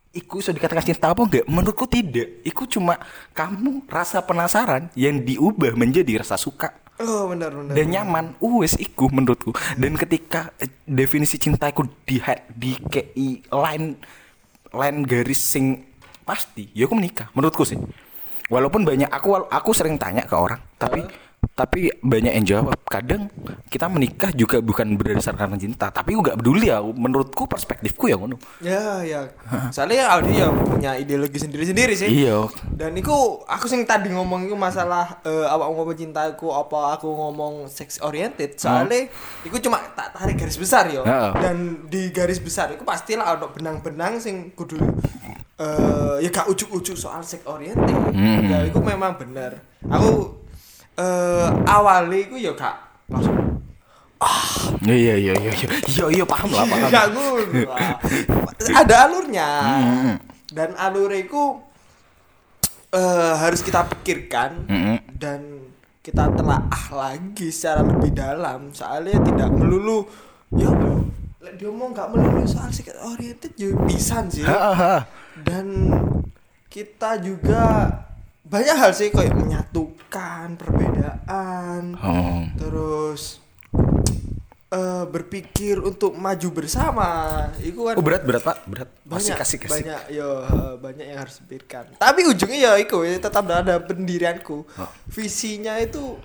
Iku 0.10 0.42
bisa 0.42 0.50
dikatakan 0.50 0.82
cinta 0.82 1.14
apa 1.14 1.22
enggak? 1.22 1.46
Menurutku 1.46 1.86
tidak. 1.86 2.42
Iku 2.42 2.66
cuma 2.66 2.98
kamu 3.38 3.86
rasa 3.86 4.26
penasaran 4.26 4.90
yang 4.98 5.22
diubah 5.22 5.78
menjadi 5.78 6.26
rasa 6.26 6.34
suka 6.34 6.74
Oh 7.00 7.32
benar 7.32 7.56
benar. 7.56 7.80
dan 7.80 7.86
nyaman 7.96 8.26
wes 8.44 8.76
iku 8.76 9.08
menurutku 9.08 9.56
dan 9.80 9.96
ketika 9.96 10.52
eh, 10.60 10.68
definisi 10.84 11.40
cinta 11.40 11.72
iku 11.72 11.88
di 12.04 12.20
di 12.52 12.76
KI 12.76 13.48
line 13.48 13.96
line 14.76 15.00
garis 15.08 15.40
sing 15.40 15.80
pasti 16.28 16.68
ya 16.76 16.92
aku 16.92 17.00
menikah 17.00 17.32
menurutku 17.32 17.64
sih 17.64 17.80
walaupun 18.52 18.84
banyak 18.84 19.08
aku 19.08 19.48
aku 19.48 19.72
sering 19.72 19.96
tanya 19.96 20.28
ke 20.28 20.36
orang 20.36 20.60
tapi 20.76 21.08
tapi 21.60 21.92
banyak 22.00 22.34
yang 22.40 22.46
jawab 22.48 22.80
kadang 22.88 23.28
kita 23.68 23.92
menikah 23.92 24.32
juga 24.32 24.64
bukan 24.64 24.96
berdasarkan 24.96 25.60
cinta 25.60 25.92
tapi 25.92 26.16
gak 26.16 26.40
peduli 26.40 26.72
ya 26.72 26.80
menurutku 26.80 27.52
perspektifku 27.52 28.08
ya 28.08 28.16
ngono 28.16 28.40
Ya 28.64 29.04
ya. 29.04 29.28
Soalnya 29.76 30.08
Audi 30.16 30.40
ya 30.40 30.48
punya 30.48 30.96
ideologi 30.96 31.36
sendiri-sendiri 31.36 32.00
sih. 32.00 32.08
iya 32.08 32.48
Dan 32.72 32.96
iku 32.96 33.44
aku 33.44 33.68
sing 33.68 33.84
tadi 33.84 34.08
ngomong 34.08 34.48
iku 34.48 34.56
masalah 34.56 35.20
eh, 35.28 35.44
awak 35.52 35.68
ngomong 35.68 36.00
cintaku 36.00 36.48
apa 36.56 36.96
aku 36.96 37.12
ngomong 37.12 37.68
sex 37.68 38.00
oriented 38.00 38.56
soalnya 38.56 39.12
iku 39.44 39.60
cuma 39.60 39.84
tak 39.92 40.16
tarik 40.16 40.40
garis 40.40 40.56
besar 40.56 40.88
yo. 40.88 41.04
Heeh. 41.04 41.32
Dan 41.44 41.58
di 41.92 42.08
garis 42.16 42.40
besar 42.40 42.72
iku 42.72 42.88
pastilah 42.88 43.36
ada 43.36 43.52
benang-benang 43.52 44.24
sing 44.24 44.56
kudu 44.56 44.80
eh 45.60 46.16
ya 46.24 46.30
gak 46.32 46.48
ujuk-ujuk 46.48 46.96
soal 46.96 47.20
sex 47.20 47.44
oriented. 47.44 47.92
Hmm. 48.16 48.48
Ya 48.48 48.64
iku 48.64 48.80
memang 48.80 49.20
bener. 49.20 49.60
Aku 49.92 50.40
eh 51.00 51.48
awalnya 51.64 52.18
iku 52.20 52.36
ya 52.36 52.52
gak 52.52 52.76
langsung 53.08 53.40
iya 54.84 55.16
iya 55.16 55.34
iya 55.36 55.52
iya 55.56 55.70
iya 55.88 56.06
iya 56.12 56.26
paham 56.28 56.52
lah 56.52 56.68
paham 56.68 56.92
lah. 56.92 57.08
Ada 58.84 59.08
alurnya. 59.08 59.50
Hmm. 59.64 60.16
Dan 60.52 60.76
alur 60.76 61.08
itu 61.16 61.56
eh, 62.92 63.34
harus 63.40 63.64
kita 63.64 63.88
pikirkan 63.88 64.68
Mm-mm. 64.68 64.98
dan 65.16 65.72
kita 66.04 66.28
telaah 66.36 66.84
lagi 66.92 67.48
secara 67.48 67.86
lebih 67.86 68.12
dalam. 68.12 68.76
Soalnya 68.76 69.24
tidak 69.24 69.50
melulu 69.56 70.04
ya 70.52 70.68
dia 71.56 71.68
ngomong 71.72 71.96
gak 71.96 72.12
melulu 72.12 72.44
soal 72.44 72.68
sex 72.72 72.92
oriented 73.00 73.56
ya 73.56 73.72
bisa 73.88 74.20
sih. 74.28 74.44
Dan 75.40 75.96
kita 76.68 77.24
juga 77.24 77.88
banyak 78.50 78.76
hal 78.76 78.92
sih 78.92 79.10
kayak 79.10 79.32
menyatukan 79.32 80.58
perbedaan 80.58 81.96
Oh. 81.96 82.50
terus 82.58 83.38
eh 84.70 85.06
berpikir 85.06 85.82
untuk 85.82 86.14
maju 86.14 86.50
bersama 86.52 87.10
itu 87.58 87.82
kan 87.84 87.98
Oh 87.98 88.06
berat 88.06 88.22
berat 88.22 88.44
pak 88.44 88.58
berat. 88.66 88.90
Banyak 89.02 89.34
kasih 89.36 89.58
kasih. 89.58 89.82
banyak 89.82 90.02
yo 90.12 90.30
eh, 90.42 90.74
banyak 90.78 91.06
yang 91.08 91.20
harus 91.20 91.42
dipikirkan 91.42 91.90
tapi 91.96 92.22
ujungnya 92.24 92.58
ya 92.58 92.74
itu 92.78 93.02
ya, 93.02 93.18
tetap 93.18 93.46
ada 93.46 93.82
pendirianku 93.82 94.66
Oh. 94.72 94.90
visinya 95.10 95.78
itu 95.78 96.18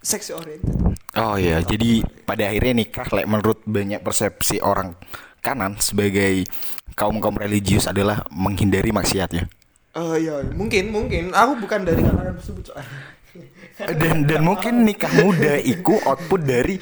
sex 0.00 0.28
oriented 0.30 0.96
Oh 1.12 1.36
iya, 1.36 1.60
jadi 1.60 2.00
pada 2.24 2.48
akhirnya 2.48 2.72
nikah, 2.78 3.04
like, 3.12 3.28
menurut 3.28 3.60
banyak 3.62 4.00
persepsi 4.00 4.64
orang 4.64 4.96
kanan 5.38 5.76
sebagai 5.76 6.48
kaum 6.94 7.20
kaum 7.20 7.36
religius 7.36 7.84
adalah 7.84 8.24
menghindari 8.28 8.88
maksiat 8.88 9.30
ya. 9.30 9.44
Oh 9.92 10.16
iya, 10.16 10.40
mungkin 10.56 10.88
mungkin 10.88 11.36
aku 11.36 11.68
bukan 11.68 11.84
dari 11.84 12.00
kalangan 12.00 12.34
tersebut 12.40 12.64
soalnya. 12.72 12.88
Dan 13.98 14.28
dan 14.28 14.44
mungkin 14.44 14.84
nikah 14.84 15.08
muda 15.16 15.56
iku 15.56 15.96
output 16.04 16.44
dari 16.44 16.76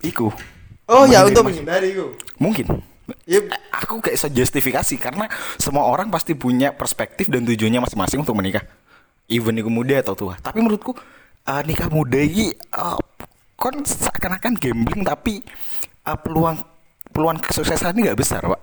iku. 0.00 0.32
Oh 0.88 1.04
ya 1.06 1.22
untuk 1.22 1.46
menghindari 1.46 1.92
itu. 1.94 2.16
Mungkin. 2.40 2.80
Ya, 3.28 3.44
Aku 3.84 4.00
kayak 4.02 4.18
justifikasi 4.32 4.94
karena 4.96 5.28
semua 5.60 5.86
orang 5.86 6.08
pasti 6.10 6.32
punya 6.34 6.72
perspektif 6.74 7.28
dan 7.28 7.44
tujuannya 7.44 7.84
masing-masing 7.84 8.24
untuk 8.24 8.34
menikah. 8.34 8.64
Even 9.30 9.60
iku 9.60 9.70
muda 9.70 10.00
atau 10.02 10.16
tua. 10.16 10.34
Tapi 10.40 10.58
menurutku 10.64 10.96
eh, 11.46 11.62
nikah 11.68 11.92
muda 11.92 12.18
ini 12.18 12.50
eh, 12.50 12.98
kon 13.54 13.84
seakan-akan 13.84 14.56
gambling 14.56 15.02
tapi 15.04 15.44
eh, 16.08 16.18
peluang 16.24 16.58
peluang 17.10 17.38
kesuksesan 17.38 17.94
ini 17.94 18.10
nggak 18.10 18.18
besar, 18.18 18.42
Pak. 18.42 18.60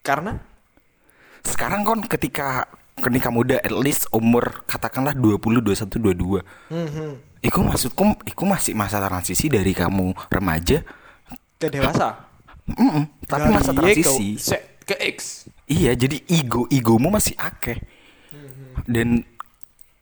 karena 0.00 0.40
Sekarang 1.44 1.82
kon 1.86 2.02
ketika 2.04 2.66
ke 2.98 3.08
nikah 3.08 3.30
muda 3.30 3.62
at 3.62 3.70
least 3.70 4.10
umur 4.10 4.66
katakanlah 4.66 5.14
20, 5.14 5.62
21, 5.62 5.86
22. 5.86 6.42
hmm, 6.74 7.12
Iku 7.38 7.58
maksudku 7.62 8.02
iku 8.26 8.42
masih 8.42 8.74
masa 8.74 8.98
transisi 8.98 9.46
dari 9.46 9.70
kamu 9.70 10.10
remaja 10.26 10.82
ke 11.58 11.70
dewasa. 11.70 12.26
Mm-mm, 12.68 13.08
tapi 13.24 13.48
Dari 13.48 13.54
masa 13.54 13.70
ke 13.70 13.78
transisi. 13.78 14.28
Z 14.36 14.50
ke 14.82 14.94
X. 15.14 15.46
Iya, 15.68 15.92
jadi 15.94 16.20
ego 16.26 16.66
egomu 16.68 17.12
masih 17.14 17.38
akeh. 17.38 17.78
Dan 18.88 19.22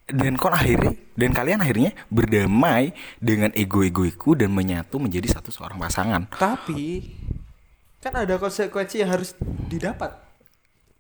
dan 0.07 0.38
kon 0.38 0.55
akhirnya 0.55 0.95
dan 1.19 1.31
kalian 1.35 1.59
akhirnya 1.59 1.90
berdamai 2.07 2.95
dengan 3.19 3.50
ego-egoiku 3.50 4.38
dan 4.38 4.55
menyatu 4.55 5.02
menjadi 5.02 5.38
satu 5.38 5.50
seorang 5.50 5.76
pasangan. 5.83 6.31
Tapi 6.31 7.02
kan 7.99 8.14
ada 8.14 8.38
konsekuensi 8.38 9.02
yang 9.02 9.11
harus 9.11 9.35
didapat. 9.66 10.25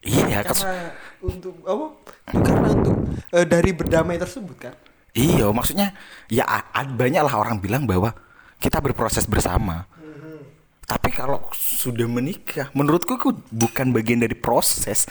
Iya, 0.06 0.38
Karena 0.40 0.94
untuk 1.18 1.54
apa? 1.66 1.86
Karena 2.30 2.68
untuk 2.70 2.96
eh, 3.34 3.42
dari 3.42 3.70
berdamai 3.74 4.16
tersebut 4.16 4.56
kan. 4.56 4.74
iya, 5.10 5.48
maksudnya 5.50 5.96
ya 6.28 6.44
a- 6.44 6.68
a- 6.70 6.86
banyak 6.86 7.18
lah 7.18 7.34
orang 7.34 7.58
bilang 7.58 7.82
bahwa 7.84 8.14
kita 8.56 8.78
berproses 8.78 9.26
bersama. 9.26 9.88
Tapi 10.86 11.10
kalau 11.10 11.42
sudah 11.50 12.06
menikah, 12.06 12.70
menurutku 12.70 13.18
itu 13.18 13.34
bukan 13.50 13.90
bagian 13.90 14.22
dari 14.22 14.38
proses. 14.38 15.10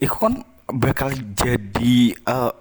Itu 0.00 0.16
kan 0.16 0.40
bakal 0.66 1.12
jadi 1.36 2.16
eh, 2.16 2.52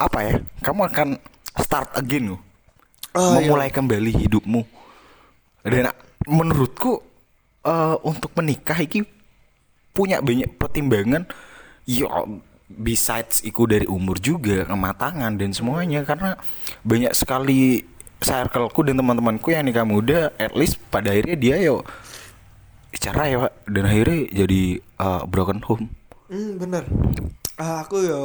apa 0.00 0.18
ya? 0.24 0.34
Kamu 0.64 0.88
akan 0.88 1.20
start 1.60 1.92
again 2.00 2.32
loh. 2.32 2.40
Oh, 3.12 3.36
memulai 3.36 3.68
kembali 3.68 4.24
hidupmu. 4.24 4.64
Dan 5.60 5.92
menurutku 6.24 7.04
eh, 7.60 7.96
untuk 8.00 8.32
menikah 8.32 8.80
iki 8.80 9.04
punya 9.96 10.20
banyak 10.20 10.52
pertimbangan. 10.54 11.24
Ya 11.88 12.06
besides 12.66 13.40
iku 13.40 13.64
dari 13.64 13.86
umur 13.86 14.18
juga, 14.18 14.66
kematangan 14.66 15.38
dan 15.38 15.54
semuanya 15.54 16.02
karena 16.02 16.34
banyak 16.82 17.14
sekali 17.14 17.86
circleku 18.18 18.82
dan 18.82 18.96
teman-temanku 18.96 19.48
yang 19.48 19.62
nikah 19.62 19.86
muda 19.86 20.32
at 20.36 20.50
least 20.52 20.76
pada 20.88 21.12
akhirnya 21.12 21.36
dia 21.36 21.56
yo 21.58 21.84
cara 22.96 23.28
ya 23.28 23.36
Pak. 23.44 23.52
dan 23.68 23.82
akhirnya 23.84 24.18
jadi 24.34 24.62
eh, 24.80 25.22
broken 25.24 25.60
home. 25.62 25.86
Hmm, 26.26 26.58
bener. 26.58 26.82
Ah, 27.54 27.84
aku 27.84 28.02
yo 28.02 28.20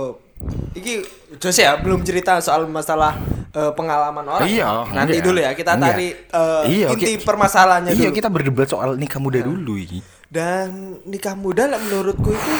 iki 0.73 1.05
terus 1.37 1.53
ya 1.55 1.77
belum 1.77 2.01
cerita 2.01 2.41
soal 2.41 2.65
masalah 2.65 3.13
eh, 3.51 3.71
pengalaman 3.75 4.25
orang. 4.25 4.47
Iya, 4.47 4.89
Nanti 4.89 5.19
enggak. 5.19 5.27
dulu 5.27 5.39
ya 5.39 5.51
kita 5.53 5.71
Enggak. 5.75 5.91
tarik 5.93 6.13
eh, 6.25 6.61
Iya, 6.65 6.87
inti 6.95 7.11
permasalahannya 7.21 7.93
Iya 7.93 8.09
dulu. 8.09 8.17
kita 8.17 8.29
berdebat 8.31 8.67
soal 8.67 8.97
nikah 8.97 9.21
muda 9.21 9.37
dulu 9.37 9.77
ini. 9.77 9.99
Dan 10.31 10.95
nikah 11.03 11.35
muda 11.35 11.67
lah 11.67 11.75
menurutku 11.75 12.31
itu 12.31 12.53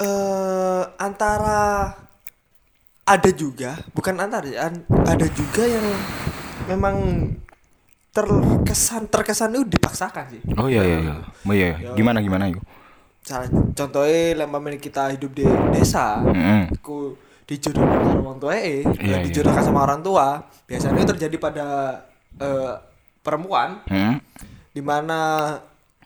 eh 0.00 0.82
antara 0.96 1.92
ada 3.04 3.30
juga, 3.36 3.76
bukan 3.92 4.16
antara 4.16 4.48
ya, 4.48 4.72
ada 5.04 5.26
juga 5.28 5.62
yang 5.68 5.84
memang 6.72 6.96
terkesan 8.16 9.12
terkesan 9.12 9.52
itu 9.60 9.76
dipaksakan 9.76 10.24
sih. 10.32 10.40
Oh 10.56 10.72
iya 10.72 10.80
iya 10.84 10.98
iya. 11.04 11.14
Oh 11.44 11.52
iya, 11.52 11.66
iya. 11.76 11.92
Gimana 11.92 12.24
gimana 12.24 12.48
yuk? 12.48 12.64
Salah 13.22 13.52
contohnya 13.76 14.42
lama 14.42 14.58
kita 14.80 15.12
hidup 15.14 15.30
di 15.36 15.44
desa, 15.70 16.24
Mm-mm. 16.24 16.72
aku 16.74 17.14
dijodohkan 17.44 18.02
sama 18.08 18.24
orang 18.32 18.40
tua 18.40 18.52
eh, 18.56 18.80
Iya, 18.82 18.96
iya. 19.04 19.16
dijodohkan 19.28 19.62
sama 19.62 19.80
orang 19.84 20.00
tua. 20.00 20.26
Biasanya 20.64 20.96
itu 20.96 21.10
terjadi 21.12 21.36
pada 21.36 21.66
eh, 22.40 22.72
perempuan 23.20 23.84
Hmm? 23.86 24.16
di 24.72 24.80
mana 24.80 25.20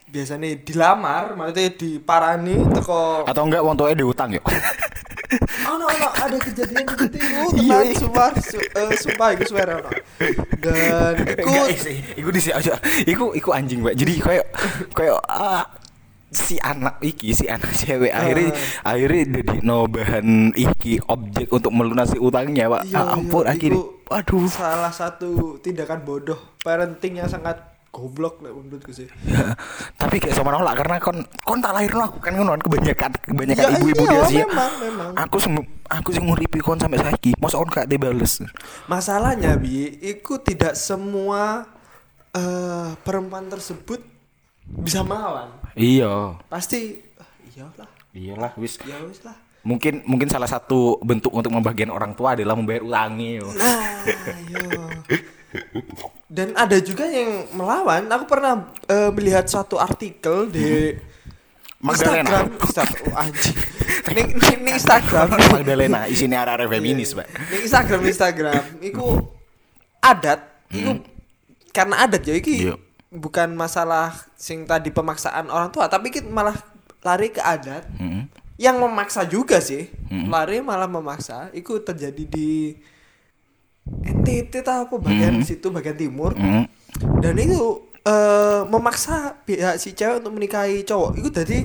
biasanya 0.06 0.54
dilamar, 0.62 1.34
maksudnya 1.34 1.70
diparani 1.74 2.54
teko 2.72 3.26
Atau 3.26 3.42
enggak 3.44 3.62
wong 3.62 3.74
tuanya 3.74 3.96
diutang 3.98 4.30
yuk? 4.32 4.44
Oh 5.66 5.74
no, 5.74 5.90
no, 5.90 6.08
ada 6.14 6.38
kejadian 6.38 6.86
seperti 6.86 7.18
itu 7.18 7.58
Iya, 7.66 7.78
iya. 7.82 7.94
sumpah 7.98 8.30
su, 8.38 8.62
eh, 8.62 8.94
sumpah 8.94 9.34
itu 9.34 9.44
suara 9.50 9.82
no. 9.82 9.90
dan 10.62 11.14
iku 11.42 11.62
iku 12.14 12.28
di 12.30 12.40
aja. 12.46 12.78
Iku 13.02 13.34
iku 13.34 13.50
anjing, 13.50 13.82
Pak. 13.82 13.98
Jadi 13.98 14.22
kayak 14.22 14.46
kayak 14.94 15.18
ah, 15.26 15.66
si 16.30 16.62
anak 16.62 17.02
iki 17.02 17.34
si 17.34 17.50
anak 17.50 17.74
cewek 17.74 18.14
akhirnya 18.14 18.54
akhirnya 18.86 19.22
jadi 19.42 19.54
no 19.66 19.90
bahan 19.90 20.54
iki 20.54 21.02
objek 21.10 21.50
untuk 21.50 21.74
melunasi 21.74 22.22
utangnya, 22.22 22.70
Pak. 22.70 22.86
iya, 22.86 23.02
Ah, 23.02 23.18
ampun 23.18 23.50
iya, 23.50 23.58
akhirnya. 23.58 23.82
iku 23.82 24.06
Aduh. 24.06 24.46
salah 24.46 24.94
satu 24.94 25.58
tindakan 25.58 26.06
bodoh 26.06 26.38
parenting 26.62 27.18
yang 27.18 27.26
sangat 27.26 27.58
goblok 27.88 28.38
lah 28.40 28.52
menurutku 28.52 28.90
sih 28.90 29.08
Tapi 30.00 30.16
kayak 30.18 30.36
sama 30.36 30.52
nolak 30.52 30.76
karena 30.76 31.00
kon 31.00 31.18
kon 31.42 31.58
tak 31.58 31.72
lahir 31.72 31.90
aku 31.90 32.20
kan 32.20 32.32
ngono 32.32 32.52
kan 32.52 32.62
kebanyakan 32.62 33.10
kebanyakan 33.24 33.62
Ya, 33.62 33.68
ibu-ibu 33.74 34.02
iya, 34.02 34.12
dia 34.12 34.22
sih. 34.28 34.38
memang, 34.42 34.72
memang. 34.78 35.10
Aku 35.16 35.36
sing 35.36 35.52
aku 35.86 36.08
sing 36.10 36.24
nguripi 36.24 36.58
kon 36.58 36.76
sampai 36.76 36.98
saiki. 36.98 37.32
Masa 37.36 37.56
kon 37.56 37.68
gak 37.68 37.86
dibales. 37.86 38.44
masalahnya 38.84 39.56
bi 39.56 39.88
iku 39.98 40.36
tidak 40.38 40.74
semua 40.74 41.64
eh 42.30 42.90
perempuan 43.00 43.48
tersebut 43.48 44.04
bisa 44.66 45.00
melawan 45.00 45.48
Iya. 45.72 46.36
pasti 46.46 47.00
ah, 47.16 47.28
iyalah 47.48 47.88
Iyalah 48.10 48.52
wis. 48.56 48.76
ya 48.82 48.96
wis 49.02 49.20
lah 49.22 49.36
Mungkin 49.62 50.06
mungkin 50.06 50.30
salah 50.30 50.46
satu 50.46 51.00
bentuk 51.00 51.32
untuk 51.32 51.50
membagian 51.50 51.90
orang 51.90 52.14
tua 52.14 52.38
adalah 52.38 52.54
membayar 52.54 52.86
ulangi. 52.86 53.42
yo. 53.42 53.50
Nah, 53.50 53.98
yo. 54.46 54.62
Dan 56.26 56.58
ada 56.58 56.74
juga 56.78 57.06
yang 57.06 57.46
melawan. 57.54 58.10
Aku 58.10 58.26
pernah 58.26 58.66
eh, 58.86 59.10
melihat 59.14 59.46
suatu 59.46 59.78
artikel 59.78 60.50
di 60.50 60.90
Magdalena. 61.86 62.42
Instagram. 62.42 62.46
Instagram. 62.58 63.04
Oh, 63.06 63.20
anjing. 63.20 63.56
Ini, 64.10 64.22
Instagram. 64.74 65.26
Magdalena 65.54 66.00
isinya 66.08 66.42
arah-arah 66.42 66.66
feminis, 66.66 67.14
Pak. 67.14 67.26
Ini 67.30 67.56
Instagram 67.62 68.00
Instagram. 68.02 68.62
Iku 68.82 69.06
adat. 70.00 70.40
Iku 70.72 70.98
karena 71.70 72.08
adat 72.08 72.24
ya 72.24 72.34
iki 72.34 72.72
Iya. 72.72 72.74
bukan 73.12 73.52
masalah 73.52 74.16
sing 74.34 74.64
tadi 74.64 74.88
pemaksaan 74.88 75.46
orang 75.46 75.68
tua, 75.68 75.86
tapi 75.86 76.08
kita 76.10 76.26
malah 76.26 76.56
lari 77.04 77.30
ke 77.30 77.38
adat. 77.38 77.86
Mm-mm. 78.00 78.26
Yang 78.56 78.76
memaksa 78.80 79.22
juga 79.22 79.60
sih. 79.60 79.86
Mm-mm. 80.08 80.32
Lari 80.32 80.58
malah 80.58 80.88
memaksa. 80.88 81.52
Iku 81.52 81.78
terjadi 81.78 82.24
di 82.24 82.74
NTT 83.86 84.60
tau 84.60 84.84
apa 84.84 84.94
bagian 84.96 85.34
Mm-mm. 85.34 85.46
situ 85.46 85.68
bagian 85.68 85.94
timur. 85.94 86.34
Mm. 86.34 86.64
Dan 87.18 87.34
itu 87.36 87.60
eh 88.02 88.60
memaksa 88.64 89.16
pihak 89.42 89.76
si 89.76 89.92
cewek 89.92 90.20
untuk 90.20 90.34
menikahi 90.34 90.82
cowok. 90.82 91.10
Itu 91.16 91.28
jadi 91.30 91.58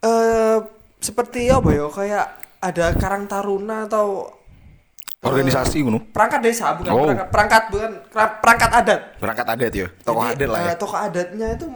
eh 0.00 0.56
seperti 0.96 1.48
apa 1.48 1.68
ya 1.70 1.86
kayak 1.86 2.26
ada 2.60 2.92
karang 2.94 3.24
taruna 3.24 3.84
atau 3.84 4.36
Organisasi 5.20 5.84
ngono. 5.84 6.00
perangkat 6.08 6.40
desa 6.40 6.72
bukan 6.72 6.90
Oh. 6.90 7.04
perangkat, 7.04 7.28
perangkat 7.28 7.62
bukan 7.68 7.90
perangkat 8.40 8.70
adat. 8.74 9.00
Berangkat 9.16 9.46
adat 9.46 9.72
ya. 9.74 9.86
Tokoh 10.00 10.22
Jadi, 10.22 10.32
adat 10.34 10.48
lah 10.48 10.58
ya. 10.58 10.66
eh, 10.66 10.76
tokoh 10.76 10.96
adatnya 10.98 11.48
itu 11.52 11.66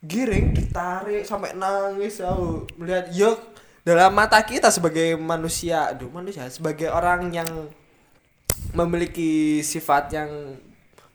giring 0.00 0.46
ditarik 0.52 1.24
sampai 1.24 1.50
nangis 1.52 2.20
aku 2.20 2.68
melihat 2.76 3.10
yo 3.10 3.34
dalam 3.82 4.12
mata 4.12 4.38
kita 4.38 4.68
sebagai 4.68 5.16
manusia 5.16 5.90
aduh 5.90 6.06
manusia 6.08 6.46
sebagai 6.46 6.86
orang 6.88 7.32
yang 7.32 7.48
memiliki 8.74 9.62
sifat 9.62 10.10
yang 10.12 10.30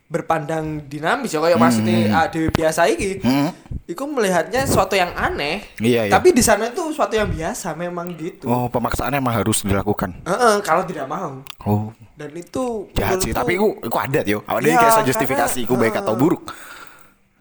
berpandang 0.10 0.90
dinamis 0.90 1.30
ya 1.30 1.38
kayak 1.38 1.62
maksudnya 1.62 2.10
ah, 2.10 2.26
dewi 2.26 2.50
biasa 2.50 2.90
iki 2.90 3.22
Hmm. 3.22 3.54
Iku 3.90 4.06
melihatnya 4.06 4.70
suatu 4.70 4.94
yang 4.94 5.10
aneh. 5.18 5.66
Iya, 5.82 6.06
iya. 6.06 6.14
Tapi 6.14 6.30
di 6.30 6.46
sana 6.46 6.70
itu 6.70 6.94
suatu 6.94 7.18
yang 7.18 7.26
biasa 7.26 7.74
memang 7.74 8.14
gitu. 8.22 8.46
Oh, 8.46 8.70
pemaksaan 8.70 9.18
emang 9.18 9.34
harus 9.34 9.66
dilakukan. 9.66 10.14
Heeh, 10.30 10.62
kalau 10.62 10.86
tidak 10.86 11.10
mau. 11.10 11.42
Oh, 11.66 11.90
Dan 12.14 12.30
itu 12.38 12.86
jahat 12.94 13.18
sih. 13.18 13.34
Tapi 13.34 13.58
iku 13.58 13.82
iku 13.82 13.98
adat 13.98 14.30
yo. 14.30 14.46
Iya, 14.46 14.62
dhewe 14.62 14.78
kayak 14.78 15.10
justifikasi 15.10 15.58
iku 15.66 15.74
baik 15.74 16.06
atau 16.06 16.14
buruk. 16.14 16.54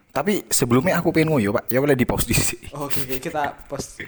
Tapi 0.09 0.49
sebelumnya 0.49 0.97
aku 0.97 1.13
pengen 1.13 1.37
ngoyo, 1.37 1.53
Pak. 1.53 1.69
Ya 1.69 1.77
boleh 1.77 1.93
di 1.93 2.09
pause 2.09 2.25
di 2.25 2.33
sini. 2.33 2.65
Oke, 2.73 3.05
oke, 3.05 3.21
kita 3.21 3.53
post. 3.69 4.01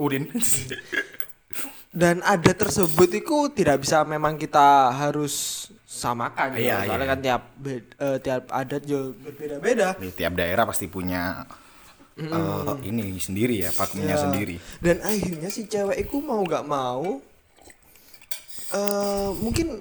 Udin. 0.00 0.24
Dan 1.88 2.20
adat 2.20 2.60
tersebut 2.60 3.08
itu 3.10 3.36
tidak 3.56 3.80
bisa 3.80 4.04
memang 4.04 4.36
kita 4.36 4.92
harus 4.92 5.66
samakan. 5.88 6.52
Iya, 6.54 6.84
Soalnya 6.84 7.06
iya. 7.08 7.12
kan 7.16 7.20
tiap 7.24 7.42
be- 7.56 7.88
eh, 7.96 8.18
tiap 8.20 8.44
adat 8.52 8.82
juga 8.84 9.16
berbeda-beda. 9.24 9.96
Tiap 9.96 10.32
daerah 10.36 10.68
pasti 10.68 10.84
punya 10.84 11.48
eh, 12.20 12.74
ini 12.84 13.16
sendiri 13.16 13.64
ya, 13.64 13.72
pakemnya 13.72 14.14
Ya. 14.14 14.20
sendiri. 14.20 14.56
Dan 14.84 15.00
akhirnya 15.00 15.48
si 15.48 15.64
cewek 15.64 15.96
itu 15.96 16.20
mau 16.20 16.44
nggak 16.44 16.64
mau 16.68 17.24
eh 18.68 19.30
mungkin 19.40 19.80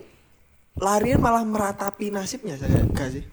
larian 0.80 1.20
malah 1.20 1.44
meratapi 1.44 2.08
nasibnya 2.08 2.56
saya 2.56 2.88
gak 2.96 3.20
sih? 3.20 3.24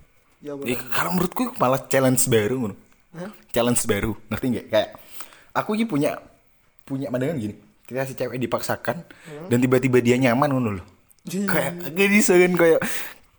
Ya 0.43 0.59
benar. 0.59 0.83
kalau 0.91 1.11
menurutku 1.15 1.55
malah 1.57 1.79
challenge 1.87 2.27
baru. 2.27 2.75
Hah? 3.15 3.31
Challenge 3.55 3.79
baru, 3.87 4.13
ngerti 4.29 4.47
nggak? 4.51 4.67
Kayak 4.67 4.89
aku 5.55 5.79
ini 5.79 5.87
punya 5.87 6.11
punya 6.83 7.07
pandangan 7.09 7.39
gini. 7.39 7.55
Ketika 7.85 8.03
si 8.09 8.15
cewek 8.17 8.41
dipaksakan 8.41 9.05
dan 9.53 9.59
tiba-tiba 9.61 10.01
dia 10.01 10.17
nyaman 10.17 10.51
ngono 10.57 10.71
loh. 10.81 10.87
Iya. 11.29 11.49
Kayak 11.49 11.73
gak 11.93 12.11
bisa 12.13 12.33
kan 12.37 12.53
kayak 12.57 12.81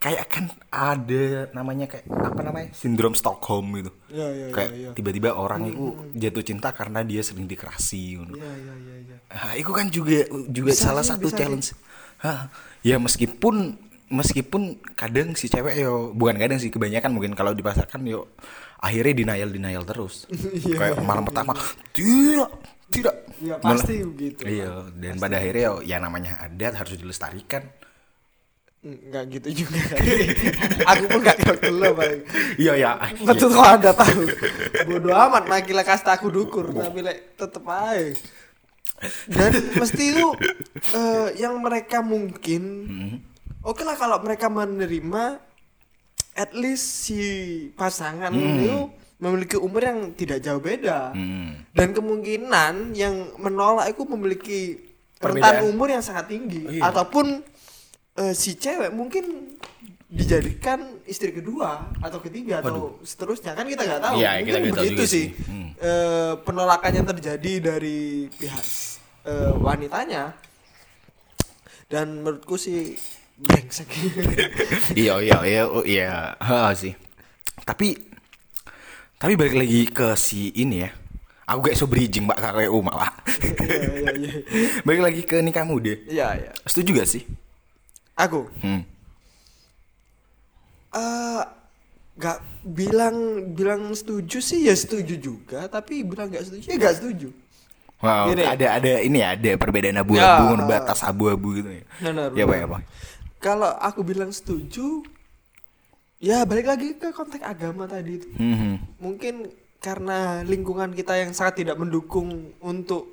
kayak 0.05 0.25
kan 0.29 0.45
ada 0.69 1.49
namanya 1.49 1.89
kayak 1.89 2.05
apa 2.13 2.41
namanya 2.45 2.69
sindrom 2.77 3.17
Stockholm 3.17 3.73
gitu. 3.81 3.91
Iya, 4.13 4.27
iya, 4.29 4.45
kayak 4.53 4.71
iya, 4.71 4.81
iya. 4.85 4.89
tiba-tiba 4.93 5.33
orang 5.33 5.65
itu 5.73 6.13
jatuh 6.13 6.45
cinta 6.45 6.69
karena 6.77 7.01
dia 7.01 7.25
sering 7.25 7.49
dikerasi 7.49 8.21
ngono. 8.21 8.37
Iya 8.37 8.51
iya 8.53 8.73
iya 8.77 8.95
iya. 9.01 9.17
Nah, 9.33 9.53
itu 9.57 9.71
kan 9.73 9.89
juga 9.89 10.29
juga 10.45 10.71
Bisa 10.77 10.93
salah 10.93 11.01
sih, 11.01 11.17
satu 11.17 11.33
challenge. 11.33 11.73
Hah, 12.21 12.53
ya 12.85 13.01
meskipun 13.01 13.81
meskipun 14.05 14.77
kadang 14.93 15.33
si 15.33 15.49
cewek 15.49 15.73
yo 15.81 16.13
bukan 16.13 16.37
kadang 16.37 16.61
sih 16.61 16.69
kebanyakan 16.69 17.09
mungkin 17.09 17.33
kalau 17.33 17.57
dipasarkan 17.57 18.05
yo 18.05 18.29
akhirnya 18.77 19.13
denial 19.25 19.49
denial 19.49 19.83
terus. 19.89 20.29
Iya, 20.61 20.77
Kayak 20.77 21.01
malam 21.01 21.25
pertama 21.25 21.57
tidak 21.97 22.53
tidak. 22.93 23.24
Iya, 23.35 23.55
pasti 23.59 23.95
begitu. 24.03 24.41
Iya, 24.43 24.89
dan 24.95 25.19
pada 25.19 25.35
akhirnya 25.37 25.63
yo 25.63 25.75
ya 25.83 25.97
namanya 25.99 26.39
adat 26.39 26.73
harus 26.75 26.95
dilestarikan. 26.95 27.67
Enggak 28.85 29.23
gitu 29.33 29.65
juga 29.65 29.81
kan. 29.81 29.97
Aku 30.93 31.03
pun 31.09 31.19
gak 31.25 31.41
ngerti 31.41 31.69
lo 31.73 31.89
paling. 31.97 32.21
Iya 32.61 32.73
ya. 32.77 32.91
Betul 33.17 33.49
kok 33.49 33.65
ada 33.65 33.91
tahu. 33.91 34.21
Bodoh 34.85 35.15
amat 35.17 35.49
makila 35.49 35.81
kasih 35.81 36.13
aku 36.13 36.29
dukur 36.29 36.69
tapi 36.69 37.01
lek 37.01 37.33
tetep 37.33 37.65
aja. 37.65 38.13
Dan 39.25 39.51
mesti 39.75 40.03
itu 40.13 40.27
eh, 40.93 41.27
yang 41.41 41.57
mereka 41.59 41.99
mungkin 41.99 42.63
Hmm. 42.85 43.15
oke 43.59 43.81
lah 43.81 43.97
kalau 43.97 44.21
mereka 44.21 44.47
menerima 44.47 45.41
at 46.37 46.53
least 46.53 47.09
si 47.09 47.19
pasangan 47.73 48.31
Hmm. 48.31 48.39
itu 48.39 48.75
memiliki 49.15 49.55
umur 49.55 49.81
yang 49.83 50.11
tidak 50.13 50.43
jauh 50.43 50.59
beda. 50.59 51.15
Hmm. 51.15 51.63
Dan 51.71 51.95
kemungkinan 51.95 52.91
yang 52.93 53.31
menolak 53.39 53.91
itu 53.95 54.03
memiliki 54.03 54.61
Perbedaan. 55.15 55.63
rentan 55.63 55.71
umur 55.71 55.87
yang 55.87 56.03
sangat 56.03 56.27
tinggi 56.27 56.67
Oh, 56.67 56.71
iya. 56.71 56.81
ataupun 56.91 57.39
eh, 58.19 58.33
si 58.35 58.59
cewek 58.59 58.91
mungkin 58.91 59.55
dijadikan 60.05 61.01
istri 61.09 61.33
kedua 61.33 61.91
atau 61.99 62.21
ketiga 62.23 62.61
atau 62.63 63.01
seterusnya 63.03 63.57
kan 63.57 63.65
kita 63.67 63.83
nggak 63.83 64.01
tahu 64.05 64.15
Iya, 64.21 64.29
mungkin 64.39 64.45
kita 64.45 64.57
nggak 64.59 64.71
tahu 64.71 64.83
begitu 64.85 64.93
juga 64.95 65.05
sih 65.07 65.11
sih. 65.11 65.27
Hmm. 65.49 65.69
Eh, 65.75 66.33
penolakan 66.45 66.91
yang 66.93 67.07
terjadi 67.09 67.53
dari 67.73 68.29
pihak 68.31 68.65
eh, 69.27 69.53
wanitanya 69.59 70.35
dan 71.91 72.21
menurutku 72.23 72.55
sih 72.55 72.95
brengsek 73.35 73.87
iya 74.99 75.19
iya 75.19 75.37
iya 75.43 75.63
oh, 75.67 75.83
iya 75.83 76.33
sih 76.73 76.95
tapi 77.67 78.14
tapi 79.25 79.41
balik 79.41 79.57
lagi 79.57 79.81
ke 79.89 80.13
si 80.13 80.53
ini 80.53 80.85
ya. 80.85 80.93
Aku 81.49 81.65
gak 81.65 81.73
so 81.73 81.89
bridging 81.89 82.29
mbak 82.29 82.37
kakek 82.37 82.69
Uma 82.69 82.93
pak. 82.93 83.13
Iya, 83.57 83.77
iya, 83.89 84.11
iya. 84.21 84.31
balik 84.85 85.01
lagi 85.01 85.21
ke 85.25 85.41
nikah 85.41 85.65
muda. 85.65 85.97
Iya 86.05 86.45
iya. 86.45 86.51
Setuju 86.61 87.01
gak 87.01 87.09
sih? 87.09 87.25
Aku? 88.13 88.45
Hmm. 88.61 88.85
eh 90.93 91.43
nggak 92.15 92.37
bilang 92.69 93.17
bilang 93.57 93.89
setuju 93.97 94.37
sih 94.45 94.69
ya 94.69 94.77
setuju 94.77 95.17
juga. 95.17 95.65
Tapi 95.73 96.05
bilang 96.05 96.29
nggak 96.29 96.45
setuju 96.45 96.65
ya 96.69 96.77
nggak 96.77 96.95
setuju. 97.01 97.27
Wow 98.05 98.29
Gini. 98.29 98.45
ada 98.45 98.77
ada 98.77 98.91
ini 99.01 99.25
ya 99.25 99.33
ada 99.33 99.51
perbedaan 99.57 99.97
abu-abu 100.05 100.53
Ya. 100.53 100.65
batas 100.69 101.01
abu-abu 101.01 101.57
gitu 101.57 101.81
ya. 101.81 101.83
Benar, 101.97 102.29
ya 102.37 102.45
pak 102.45 102.57
ya 102.61 102.65
pak. 102.69 102.81
Kalau 103.41 103.73
aku 103.73 104.05
bilang 104.05 104.29
setuju 104.29 105.01
ya 106.17 106.43
balik 106.43 106.65
lagi 106.65 106.95
ke 106.95 107.11
konteks 107.11 107.43
agama 107.43 107.85
tadi 107.85 108.17
itu 108.17 108.27
Hmm. 108.33 108.79
mungkin 108.97 109.51
karena 109.77 110.41
lingkungan 110.41 110.91
kita 110.91 111.13
yang 111.15 111.31
sangat 111.31 111.61
tidak 111.61 111.77
mendukung 111.77 112.27
untuk 112.59 113.11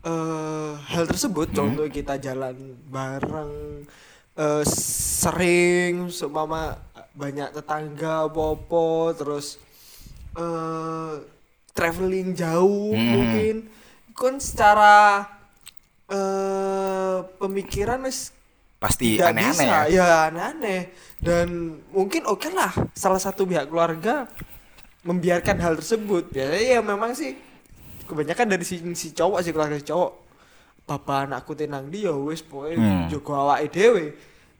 eh, 0.00 0.72
hal 0.76 1.04
tersebut 1.04 1.50
contoh 1.52 1.86
kita 1.88 2.18
jalan 2.18 2.54
bareng 2.86 3.82
eh, 4.34 4.64
sering 4.68 6.06
seumpama 6.08 6.78
banyak 7.12 7.50
tetangga 7.50 8.26
popo 8.28 9.10
terus 9.12 9.58
eh 10.34 11.14
traveling 11.72 12.34
jauh 12.34 12.94
Hmm. 12.94 13.10
mungkin 13.14 13.56
kan 14.12 14.38
secara 14.38 15.26
eh 16.08 17.18
pemikiran 17.38 18.02
wis 18.02 18.34
pasti 18.78 19.18
aneh-aneh 19.18 19.66
ya. 19.66 19.80
ya 19.90 20.06
aneh-aneh. 20.30 20.80
Dan 21.18 21.78
mungkin 21.90 22.24
oke 22.30 22.46
lah 22.54 22.70
salah 22.94 23.18
satu 23.18 23.42
pihak 23.42 23.66
keluarga 23.66 24.30
membiarkan 25.02 25.58
hal 25.58 25.74
tersebut. 25.78 26.30
Biasanya 26.30 26.78
ya 26.78 26.80
memang 26.82 27.12
sih 27.14 27.34
kebanyakan 28.06 28.46
dari 28.54 28.64
si, 28.64 28.78
si 28.94 29.10
cowok 29.12 29.42
si 29.42 29.50
keluarga 29.50 29.76
si 29.78 29.86
cowok. 29.86 30.12
Bapak 30.88 31.28
anakku 31.28 31.52
tenang 31.52 31.92
dia 31.92 32.14
wes 32.14 32.40
pokoknya 32.40 32.78
Hmm. 32.78 33.06
jogo 33.12 33.36
awake 33.36 33.68
dhewe. 33.68 34.04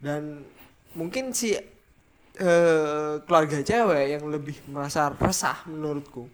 Dan 0.03 0.45
mungkin 0.93 1.33
si 1.33 1.55
eh, 2.39 3.15
keluarga 3.27 3.59
cewek 3.63 4.05
yang 4.15 4.23
lebih 4.31 4.55
merasa 4.71 5.11
resah 5.11 5.63
menurutku. 5.67 6.31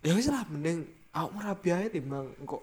Ya 0.00 0.12
wis 0.16 0.28
lah 0.28 0.44
mending 0.48 0.84
aku 1.12 1.28
merabi 1.36 1.68
aja 1.72 1.88
timbang 1.88 2.28
kok 2.44 2.60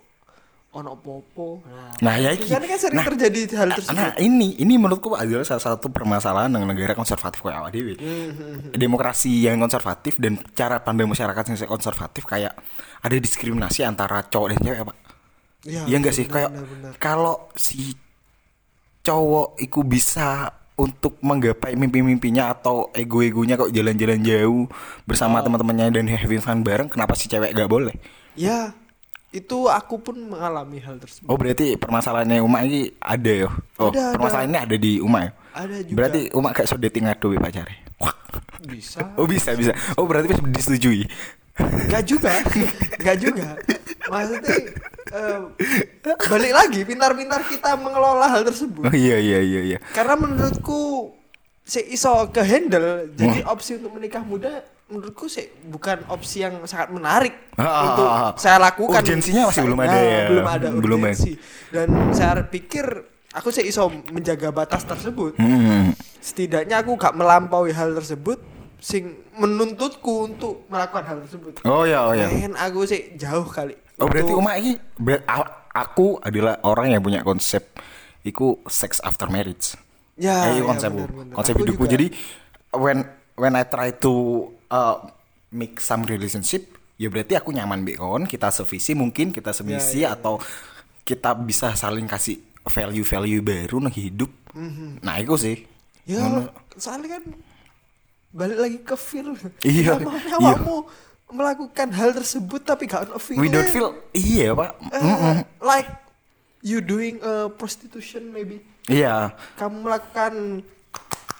ono 0.71 0.95
popo 0.95 1.59
nah, 1.67 1.91
Nah, 1.99 2.15
ya 2.15 2.31
iki. 2.31 2.47
kan 2.47 2.63
sering 2.79 2.95
Nah, 2.95 3.05
terjadi 3.11 3.39
hal 3.59 3.69
tersebut 3.75 3.91
Nah 3.91 4.15
ini 4.17 4.55
ini 4.55 4.79
menurutku 4.79 5.11
adalah 5.11 5.43
salah 5.43 5.75
satu 5.75 5.91
permasalahan 5.91 6.47
dengan 6.47 6.71
negara 6.71 6.95
konservatif 6.95 7.43
kayak 7.43 7.59
awak 7.59 7.71
dewe. 7.75 7.93
Hmm, 7.99 8.71
Demokrasi 8.71 9.43
yang 9.43 9.59
konservatif 9.59 10.15
dan 10.15 10.39
cara 10.55 10.79
pandang 10.79 11.11
masyarakat 11.11 11.43
yang 11.43 11.67
konservatif 11.67 12.23
kayak 12.23 12.55
ada 13.03 13.15
diskriminasi 13.19 13.83
antara 13.83 14.23
cowok 14.23 14.47
dan 14.55 14.59
cewek 14.63 14.81
pak. 14.87 14.97
Ya, 15.61 15.81
Iya 15.85 15.95
enggak 15.99 16.15
sih 16.15 16.25
kayak 16.25 16.49
kalau 16.97 17.51
si 17.53 17.93
cowok 19.01 19.59
itu 19.59 19.81
bisa 19.83 20.55
untuk 20.73 21.19
menggapai 21.21 21.75
mimpi-mimpinya 21.75 22.49
atau 22.49 22.89
ego-egonya 22.91 23.53
kok 23.53 23.69
jalan-jalan 23.69 24.23
jauh 24.23 24.65
bersama 25.03 25.37
Oh. 25.37 25.45
teman-temannya 25.45 25.93
dan 25.93 26.05
having 26.07 26.41
fun 26.41 26.63
bareng 26.63 26.89
kenapa 26.89 27.13
si 27.13 27.27
cewek 27.27 27.53
gak 27.53 27.69
boleh? 27.69 27.93
Ya, 28.33 28.73
itu 29.31 29.71
aku 29.71 29.95
pun 30.03 30.15
mengalami 30.19 30.83
hal 30.83 30.99
tersebut. 30.99 31.27
Oh 31.31 31.39
berarti 31.39 31.79
permasalahannya 31.79 32.43
Uma 32.43 32.67
ini 32.67 32.91
ada 32.99 33.31
ya? 33.31 33.49
Oh 33.79 33.87
Ada, 33.89 34.11
ada. 34.11 34.13
permasalahan 34.19 34.49
ini 34.51 34.59
ada 34.59 34.75
di 34.75 34.91
Uma 34.99 35.19
ya? 35.23 35.31
Ada 35.55 35.75
juga. 35.87 35.95
Berarti 35.95 36.21
Uma 36.35 36.49
gak 36.51 36.67
so 36.67 36.75
dating 36.75 37.07
ado 37.07 37.31
ya 37.31 37.39
pacare? 37.39 37.75
Wah. 37.97 38.15
Bisa. 38.67 38.99
Oh 39.19 39.23
bisa 39.25 39.55
bisa. 39.55 39.71
Oh 39.95 40.03
berarti 40.03 40.35
bisa 40.35 40.43
disetujui. 40.43 41.07
Gak 41.87 42.03
juga, 42.07 42.43
gak 42.99 43.17
juga. 43.19 43.55
Maksudnya 44.11 44.55
eh, 45.11 45.39
balik 46.27 46.53
lagi 46.55 46.79
pintar-pintar 46.83 47.43
kita 47.47 47.75
mengelola 47.79 48.27
hal 48.27 48.43
tersebut. 48.43 48.83
Oh 48.83 48.95
iya 48.95 49.15
iya 49.15 49.39
iya 49.39 49.61
iya. 49.75 49.77
Karena 49.95 50.19
menurutku 50.19 51.11
si 51.63 51.79
iso 51.87 52.27
ke 52.35 52.43
handle 52.43 53.07
jadi 53.15 53.47
opsi 53.47 53.79
untuk 53.79 53.95
menikah 53.95 54.25
muda 54.25 54.59
menurutku 54.91 55.25
sih 55.25 55.47
bukan 55.63 56.03
opsi 56.07 56.41
yang 56.41 56.59
sangat 56.63 56.91
menarik 56.91 57.33
Ah, 57.53 57.87
untuk 57.87 58.05
ah, 58.05 58.19
ah. 58.21 58.31
saya 58.35 58.59
lakukan. 58.59 58.99
Urgensinya 58.99 59.47
masih 59.47 59.63
belum 59.63 59.79
ada 59.79 59.97
ya. 59.97 60.21
Belum 60.27 60.45
ada 60.45 60.67
Belum 60.69 60.99
ya. 60.99 61.05
urgensi. 61.07 61.31
Dan 61.67 61.87
saya 62.11 62.43
pikir 62.43 62.85
aku 63.31 63.49
sih 63.49 63.63
iso 63.63 63.83
menjaga 64.07 64.51
batas 64.51 64.83
tersebut. 64.83 65.35
Hmm. 65.35 65.95
setidaknya 66.17 66.77
aku 66.77 66.93
gak 66.95 67.11
melampaui 67.11 67.71
hal 67.71 67.91
tersebut 67.93 68.37
sing 68.77 69.09
menuntutku 69.33 70.27
untuk 70.27 70.67
melakukan 70.67 71.01
hal 71.03 71.17
tersebut. 71.21 71.63
Oh 71.63 71.81
ya 71.81 72.03
oh 72.03 72.13
ya. 72.13 72.27
Pengen 72.27 72.53
aku 72.53 72.83
sih 72.83 73.15
jauh 73.15 73.41
kali. 73.43 73.73
Oh 73.97 74.05
berarti 74.05 74.29
Uma 74.31 74.53
ini 74.53 74.77
ber- 74.95 75.25
a- 75.25 75.49
aku 75.71 76.19
adalah 76.19 76.61
orang 76.61 76.91
yang 76.91 77.01
punya 77.01 77.21
konsep 77.21 77.73
iku 78.21 78.61
sex 78.65 78.99
after 78.99 79.25
marriage. 79.27 79.73
Ya, 80.13 80.45
Eh, 80.47 80.55
itu 80.55 80.61
ya, 80.61 80.67
konsep 80.67 80.89
benar, 80.91 81.09
benar. 81.09 81.33
konsep 81.33 81.53
Aku 81.53 81.61
hidupku. 81.63 81.83
juga. 81.83 81.91
Jadi 81.91 82.07
when 82.71 82.97
when 83.33 83.53
I 83.53 83.63
try 83.63 83.89
to 83.97 84.13
uh, 84.71 84.95
make 85.51 85.77
some 85.77 86.01
relationship 86.03 86.65
ya 86.95 87.07
berarti 87.07 87.35
aku 87.35 87.51
nyaman 87.51 87.81
mbek 87.81 87.97
kon 87.97 88.23
kita 88.23 88.49
sevisi 88.49 88.93
mungkin 88.93 89.29
kita 89.29 89.51
semisi 89.51 90.01
Ya, 90.01 90.09
ya, 90.09 90.15
atau 90.15 90.39
kita 91.01 91.33
bisa 91.35 91.73
saling 91.73 92.05
kasih 92.05 92.39
value 92.63 93.03
value 93.03 93.41
baru 93.41 93.77
nang 93.79 93.91
hidup 93.91 94.31
nah 94.99 95.17
itu 95.17 95.35
sih 95.35 95.57
Ya, 96.01 96.17
Ngono. 96.19 96.49
soalnya 96.75 97.15
kan 97.15 97.23
balik 98.31 98.57
lagi 98.57 98.77
ke 98.81 98.95
feel. 98.95 99.37
Iya, 99.61 100.01
Gimana 100.01 100.17
iya. 100.17 100.33
awakmu 100.33 100.77
melakukan 101.29 101.87
hal 101.93 102.09
tersebut 102.11 102.61
tapi 102.61 102.83
gak 102.85 103.05
ada 103.05 103.15
feel. 103.15 103.37
we 103.37 103.47
don't 103.47 103.69
feel 103.69 103.93
iya 104.11 104.49
pak 104.51 104.71
Eh, 104.91 105.45
like 105.61 105.87
you 106.59 106.81
doing 106.81 107.21
a 107.21 107.47
prostitution 107.49 108.29
maybe. 108.29 108.65
iya 108.85 109.29
Kamu 109.55 109.85
melakukan 109.85 110.65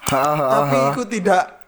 tapi 0.06 0.78
itu 0.94 1.02
tidak 1.12 1.61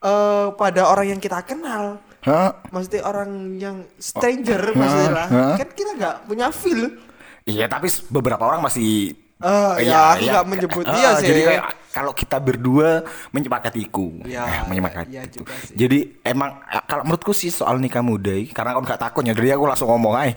eh, 0.00 0.46
pada 0.52 0.82
orang 0.84 1.06
yang 1.08 1.20
kita 1.20 1.42
kenal. 1.42 1.98
ha. 2.22 2.52
Maksudnya 2.68 3.02
orang 3.02 3.30
yang 3.56 3.76
stranger 3.96 4.72
maksudnya 4.72 5.10
lah. 5.10 5.26
Hah? 5.28 5.56
Kan 5.56 5.68
kita 5.72 5.90
nggak 5.94 6.16
punya 6.24 6.46
feel. 6.50 6.98
Iya 7.42 7.64
tapi 7.64 7.88
beberapa 8.08 8.44
orang 8.44 8.60
masih 8.60 9.16
Eh, 9.38 9.86
ya, 9.86 10.18
aku 10.18 10.26
nggak 10.26 10.46
menyebut 10.50 10.82
Ah, 10.82 10.94
dia 10.98 11.10
sih. 11.22 11.30
Jadi 11.30 11.40
kayak 11.46 11.64
kalau 11.94 12.10
kita 12.10 12.42
berdua 12.42 13.06
menyepakatiku, 13.30 14.26
Ya, 14.26 14.66
menyepakati. 14.66 15.14
iya 15.14 15.22
juga 15.30 15.54
sih. 15.62 15.78
Jadi 15.78 16.18
emang 16.26 16.58
kalau 16.90 17.06
menurutku 17.06 17.30
sih 17.30 17.46
soal 17.46 17.78
nikah 17.78 18.02
muda 18.02 18.34
ini, 18.34 18.50
karena 18.50 18.74
aku 18.74 18.82
nggak 18.82 18.98
takut 18.98 19.22
ya, 19.22 19.30
jadi 19.30 19.54
aku 19.54 19.70
langsung 19.70 19.86
ngomong 19.88 20.10
aja. 20.10 20.34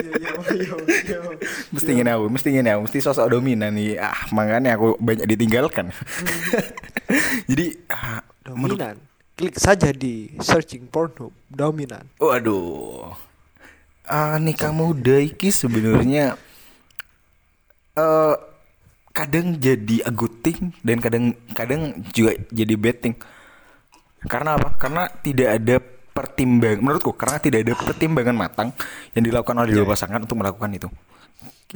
Iya, 0.00 0.14
iya, 0.14 0.30
iya, 0.54 0.74
iya. 1.02 1.18
mesti 1.68 1.90
ngene 1.90 2.10
aku, 2.14 2.26
mesti 2.30 2.48
ngene 2.50 2.70
aku, 2.70 2.80
mesti 2.86 2.98
sosok 3.02 3.26
dominan 3.28 3.74
nih. 3.74 3.98
Ah, 3.98 4.14
makanya 4.30 4.78
aku 4.78 4.94
banyak 5.02 5.26
ditinggalkan. 5.26 5.90
jadi 7.50 7.66
ah, 7.90 8.22
menurut- 8.54 8.78
Dominan. 8.78 8.98
Klik 9.40 9.56
saja 9.56 9.88
di 9.88 10.36
searching 10.44 10.84
Pornhub 10.84 11.32
dominan. 11.48 12.04
Waduh. 12.20 13.16
Ah, 14.04 14.36
nikah 14.36 14.68
muda 14.68 15.16
iki 15.16 15.48
sebenarnya 15.48 16.36
eh 17.96 18.34
kadang 19.16 19.56
jadi 19.56 20.04
a 20.04 20.12
good 20.12 20.44
thing 20.44 20.76
dan 20.84 21.00
kadang 21.00 21.32
kadang 21.56 22.04
juga 22.12 22.36
jadi 22.52 22.74
bad 22.76 22.96
thing. 23.00 23.16
Karena 24.28 24.60
apa? 24.60 24.76
Karena 24.76 25.08
tidak 25.08 25.48
ada 25.56 25.76
pertimbangan 26.12 26.80
menurutku 26.84 27.16
karena 27.16 27.40
tidak 27.40 27.64
ada 27.64 27.72
pertimbangan 27.80 28.36
matang 28.36 28.68
yang 29.16 29.24
dilakukan 29.24 29.56
oleh 29.56 29.72
dua 29.72 29.88
pasangan 29.88 30.20
untuk 30.20 30.36
melakukan 30.36 30.68
itu. 30.76 30.88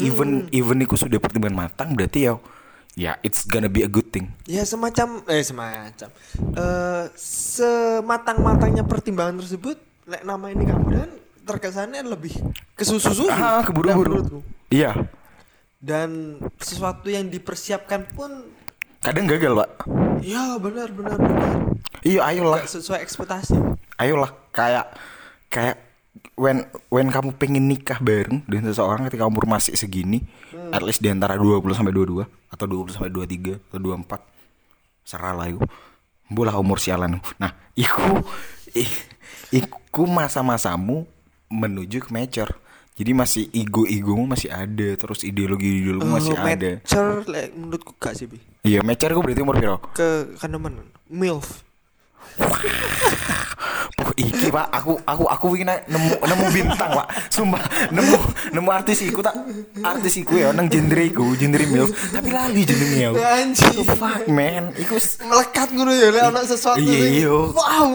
Even 0.05 0.53
even 0.53 0.85
itu 0.85 1.01
sudah 1.01 1.17
pertimbangan 1.17 1.65
matang 1.65 1.97
berarti 1.97 2.29
ya 2.29 2.37
ya 2.95 3.19
it's 3.21 3.43
gonna 3.43 3.67
be 3.67 3.83
a 3.83 3.91
good 3.91 4.09
thing. 4.09 4.31
Ya 4.47 4.63
semacam 4.63 5.23
eh 5.27 5.43
semacam 5.43 6.09
eh 6.55 7.05
sematang-matangnya 7.17 8.83
pertimbangan 8.83 9.43
tersebut 9.43 9.77
lek 10.05 10.23
nama 10.23 10.47
ini 10.49 10.65
kamu 10.65 10.87
dan 10.91 11.11
terkesannya 11.43 12.03
lebih 12.05 12.33
kesusu-susu. 12.75 13.29
Ah, 13.29 13.61
keburu-buru. 13.63 14.41
Iya. 14.69 15.07
Dan 15.77 16.41
sesuatu 16.57 17.09
yang 17.09 17.29
dipersiapkan 17.29 18.09
pun 18.09 18.31
Kadang 19.05 19.29
gagal, 19.29 19.53
Pak. 19.53 19.71
ya 20.25 20.57
benar 20.57 20.89
benar 20.89 21.21
benar 21.21 21.77
Iya, 22.01 22.25
ayolah. 22.25 22.65
Nggak 22.65 22.73
sesuai 22.73 23.01
ekspektasi. 23.05 23.53
ayolah 24.01 24.33
kayak 24.49 24.97
kayak 25.49 25.77
when 26.35 26.63
when 26.89 27.09
kamu 27.09 27.35
pengen 27.35 27.65
nikah 27.65 27.99
bareng 27.99 28.43
dengan 28.45 28.69
seseorang 28.69 29.07
ketika 29.07 29.25
umur 29.25 29.45
masih 29.45 29.75
segini 29.75 30.23
at 30.71 30.81
least 30.81 30.99
di 30.99 31.09
antara 31.09 31.35
20 31.35 31.63
sampai 31.73 31.91
22 31.91 32.23
atau 32.49 32.67
20 32.67 32.91
sampai 32.93 33.11
23 33.11 33.59
atau 33.61 33.79
24 33.79 34.23
serah 35.03 35.35
lah 35.35 35.47
itu 35.47 35.61
bola 36.27 36.55
umur 36.55 36.79
sialan 36.79 37.19
nah 37.37 37.53
iku 37.73 38.23
i- 38.73 39.03
iku 39.53 40.03
masa-masamu 40.05 41.07
menuju 41.47 42.01
ke 42.01 42.11
mature. 42.11 42.51
Jadi 42.95 43.11
masih 43.11 43.51
ego-egomu 43.51 44.23
masih 44.25 44.49
ada 44.49 44.95
terus 44.95 45.23
ideologi-ideologimu 45.23 46.15
masih 46.15 46.31
Eh, 46.33 46.43
ada. 46.45 46.71
mature 46.79 47.27
lek 47.27 47.47
menurutku 47.53 47.93
gak 47.97 48.15
sih 48.15 48.27
bi? 48.27 48.39
Iya 48.63 48.83
mature 48.83 49.11
ku 49.11 49.21
berarti 49.21 49.43
umur 49.43 49.59
piro? 49.59 49.77
Ke 49.93 50.31
kanemen 50.37 50.79
milf 51.05 51.67
Oh, 53.97 54.11
iki 54.15 54.51
pak, 54.51 54.67
aku 54.69 54.99
aku 55.01 55.25
aku 55.25 55.47
ingin 55.55 55.71
nemu 55.87 56.19
nemu 56.19 56.45
bintang 56.51 56.91
pak, 56.93 57.07
sumpah 57.29 57.63
nemu 57.89 58.19
nemu 58.51 58.69
artis 58.69 59.01
iku 59.03 59.21
tak 59.21 59.33
artis 59.81 60.19
iku 60.19 60.35
ya 60.35 60.51
nang 60.51 60.67
genre 60.67 60.99
iku 61.01 61.33
genre 61.33 61.65
milf, 61.65 61.89
tapi 62.11 62.29
lali 62.29 62.63
jenenge 62.63 63.01
aku. 63.07 63.17
anjing 63.17 63.79
Fuck 63.87 64.27
man, 64.29 64.75
iku 64.75 64.99
melekat 65.23 65.69
ngono 65.71 65.93
ya 65.93 66.09
lek 66.11 66.23
ana 66.25 66.43
sesuatu 66.43 66.79
Iya, 66.79 66.91
sing- 66.91 67.15
iya. 67.17 67.33
wow 67.49 67.91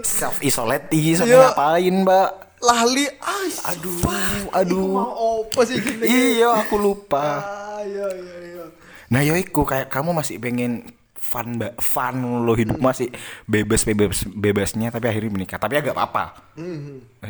self 0.00 0.36
isolate 0.40 0.88
iki 0.90 1.10
sampe 1.14 1.30
Iya. 1.30 1.50
ngapain 1.50 1.96
mbak? 2.00 2.30
lali 2.62 3.04
ah 3.18 3.46
Aduh, 3.68 3.98
fuck, 3.98 4.46
aduh. 4.52 4.78
iku 4.78 4.94
mau 4.94 5.12
apa 5.42 5.60
sih 5.66 5.76
gini 5.76 6.04
Iya 6.06 6.48
aku 6.56 6.74
lupa. 6.76 7.42
ah 7.42 7.80
iya 7.82 8.06
iya 8.08 8.36
iya 8.48 8.64
Nah 9.10 9.20
yo 9.20 9.34
iku 9.34 9.62
kayak 9.62 9.90
kamu 9.90 10.14
masih 10.14 10.38
pengen 10.38 10.86
fun 11.32 11.56
mbak, 11.56 11.80
fun 11.80 12.44
lo 12.44 12.52
hidup 12.52 12.76
masih 12.76 13.08
bebas 13.48 13.88
bebas 13.88 14.28
bebasnya 14.28 14.92
tapi 14.92 15.08
akhirnya 15.08 15.32
menikah, 15.32 15.56
tapi 15.56 15.80
agak 15.80 15.96
apa-apa. 15.96 16.52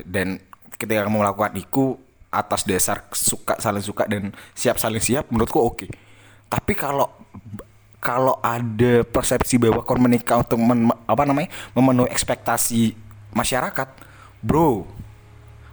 Dan 0.03 0.43
ketika 0.75 1.07
kamu 1.07 1.23
melakukan 1.23 1.55
itu 1.55 1.95
atas 2.33 2.67
dasar 2.67 3.07
suka 3.15 3.61
saling 3.63 3.85
suka 3.85 4.09
dan 4.11 4.35
siap 4.57 4.81
saling 4.83 4.99
siap 4.99 5.31
menurutku 5.31 5.63
oke. 5.63 5.87
Tapi 6.51 6.73
kalau 6.75 7.07
kalau 8.03 8.43
ada 8.43 9.07
persepsi 9.07 9.63
bahwa 9.63 9.87
kon 9.87 10.03
menikah 10.03 10.43
untuk 10.43 10.59
men- 10.59 10.91
apa 11.07 11.23
namanya 11.23 11.55
memenuhi 11.71 12.11
ekspektasi 12.11 12.99
masyarakat, 13.31 13.89
bro, 14.43 14.83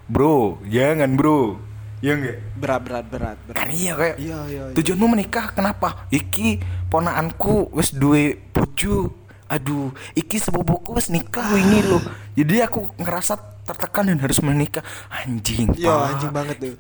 bro, 0.05 0.61
jangan 0.69 1.09
bro, 1.17 1.57
ya 1.99 2.15
enggak? 2.15 2.37
berat 2.55 2.81
berat 2.83 3.05
berat 3.07 3.37
berat 3.43 3.55
Kan 3.59 3.69
iya 3.71 3.93
kayak 3.95 4.15
Iya, 4.19 4.39
iya, 4.47 4.63
iya. 4.71 4.75
Tujuanmu 4.75 5.05
menikah 5.11 5.51
kenapa? 5.51 6.07
Iki 6.11 6.59
ponakanku 6.87 7.71
wis 7.75 7.91
duwe 7.95 8.39
bojo. 8.51 9.15
Aduh, 9.49 9.89
iki 10.13 10.37
sepupuku 10.37 10.93
wis 10.93 11.09
nikah 11.09 11.57
ini 11.57 11.81
loh. 11.81 12.01
Jadi 12.37 12.61
aku 12.61 12.93
ngerasa 13.01 13.65
tertekan 13.65 14.13
dan 14.13 14.21
harus 14.21 14.37
menikah. 14.45 14.85
Anjing. 15.09 15.73
Iya, 15.73 16.13
anjing 16.13 16.29
banget 16.29 16.55
tuh. 16.61 16.75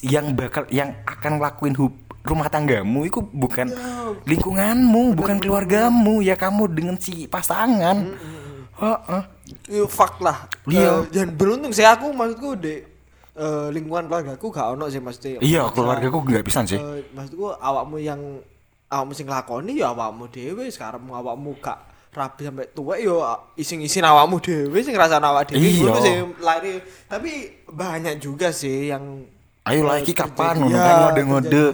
Yang 0.00 0.26
bakal 0.32 0.62
yang 0.72 0.96
akan 1.04 1.38
ngelakuin 1.38 1.76
hub 1.76 1.94
rumah 2.24 2.48
tanggamu 2.48 3.04
itu 3.04 3.20
bukan 3.20 3.68
lingkunganmu, 4.24 5.12
bukan 5.12 5.36
keluargamu, 5.36 6.24
ya 6.24 6.40
kamu 6.40 6.72
dengan 6.72 6.96
si 6.96 7.28
pasangan. 7.28 8.16
Heeh. 8.80 9.22
Yo 9.68 9.84
fuck 9.84 10.18
lah. 10.24 10.48
Iya. 10.64 11.04
Eh, 11.04 11.20
dan 11.20 11.36
beruntung 11.36 11.70
sih 11.76 11.84
aku 11.84 12.10
maksudku 12.16 12.56
di 12.56 12.80
eh, 13.34 13.68
lingkungan 13.70 14.06
keluargaku 14.06 14.46
gak 14.48 14.68
ono 14.74 14.86
sih 14.86 15.02
maksudnya. 15.02 15.38
Iya, 15.38 15.62
keluargaku 15.70 16.18
nggak 16.22 16.44
bisa 16.46 16.62
sih. 16.64 16.78
Eh, 16.78 17.02
maksudku 17.10 17.50
awakmu 17.54 17.98
yang 17.98 18.20
awakmu 18.88 19.12
sing 19.12 19.26
nglakoni 19.26 19.82
ya 19.82 19.90
awakmu 19.90 20.30
dhewe 20.30 20.70
sekarang 20.70 21.02
awakmu 21.06 21.58
gak 21.58 21.78
rapi 22.14 22.46
sampai 22.46 22.70
tua 22.70 22.94
yo 22.94 23.18
ising-ising 23.58 24.06
awakmu 24.06 24.38
dhewe 24.38 24.78
sing 24.78 24.94
ngrasakno 24.94 25.34
awak 25.34 25.50
dhewe 25.50 25.58
Iya. 25.66 25.82
ngono 25.82 25.98
sih 25.98 26.16
lari. 26.38 26.72
Tapi 27.10 27.30
banyak 27.66 28.22
juga 28.22 28.54
sih 28.54 28.94
yang 28.94 29.26
Ayo 29.64 29.80
eh, 29.80 29.88
lagi 29.88 30.12
kapan 30.12 30.60
ngono 30.60 30.76
Ya, 30.76 30.84
kan 30.84 30.94
ngode-ngode. 31.08 31.64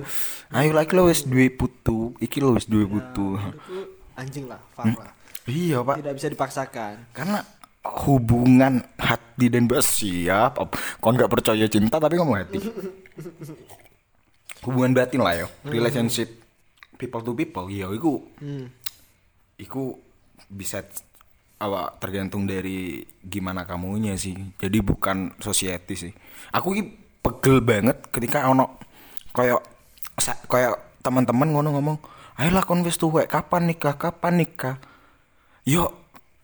Ayo 0.51 0.70
lagi 0.73 0.92
lo 0.94 1.11
wis 1.11 1.27
duwe 1.27 1.51
putu, 1.51 2.14
iki 2.23 2.38
lo 2.38 2.55
wis 2.55 2.66
duwe 2.70 2.87
putu. 2.87 3.35
Menurutku 3.37 3.79
anjing 4.14 4.46
lah, 4.46 4.59
fuck 4.73 4.94
lah. 4.94 5.12
Iya, 5.51 5.83
Pak. 5.83 5.99
Tidak 5.99 6.14
bisa 6.14 6.29
dipaksakan. 6.31 6.92
Karena 7.11 7.42
hubungan 7.81 8.85
hati 8.97 9.49
dan 9.49 9.64
bas 9.64 9.88
siap. 9.88 10.61
Kau 11.01 11.11
nggak 11.11 11.31
percaya 11.31 11.64
cinta 11.66 11.97
tapi 11.97 12.16
kamu 12.16 12.33
hati. 12.37 12.59
hubungan 14.61 14.93
batin 14.93 15.25
lah 15.25 15.40
yo, 15.40 15.49
relationship 15.64 16.29
people 17.01 17.25
to 17.25 17.33
people, 17.33 17.64
iya, 17.73 17.88
iku, 17.88 18.21
iku 19.57 19.97
bisa 20.53 20.85
awak 21.57 21.97
tergantung 21.97 22.45
dari 22.45 23.01
gimana 23.21 23.64
kamunya 23.64 24.21
sih. 24.21 24.37
Jadi 24.57 24.85
bukan 24.85 25.33
society 25.40 25.97
sih. 25.97 26.12
Aku 26.53 26.77
ki 26.77 26.83
pegel 27.21 27.64
banget 27.64 28.05
ketika 28.12 28.49
ono 28.49 28.77
koyo 29.33 29.64
sa- 30.16 30.40
koyo 30.45 30.77
teman-teman 31.01 31.49
ngono 31.49 31.73
ngomong, 31.77 31.97
"Ayolah 32.37 32.64
kon 32.64 32.85
wis 32.85 33.01
tuwek, 33.01 33.33
kapan 33.33 33.64
nikah? 33.64 33.97
Kapan 33.97 34.45
nikah?" 34.45 34.77
Yo 35.64 35.88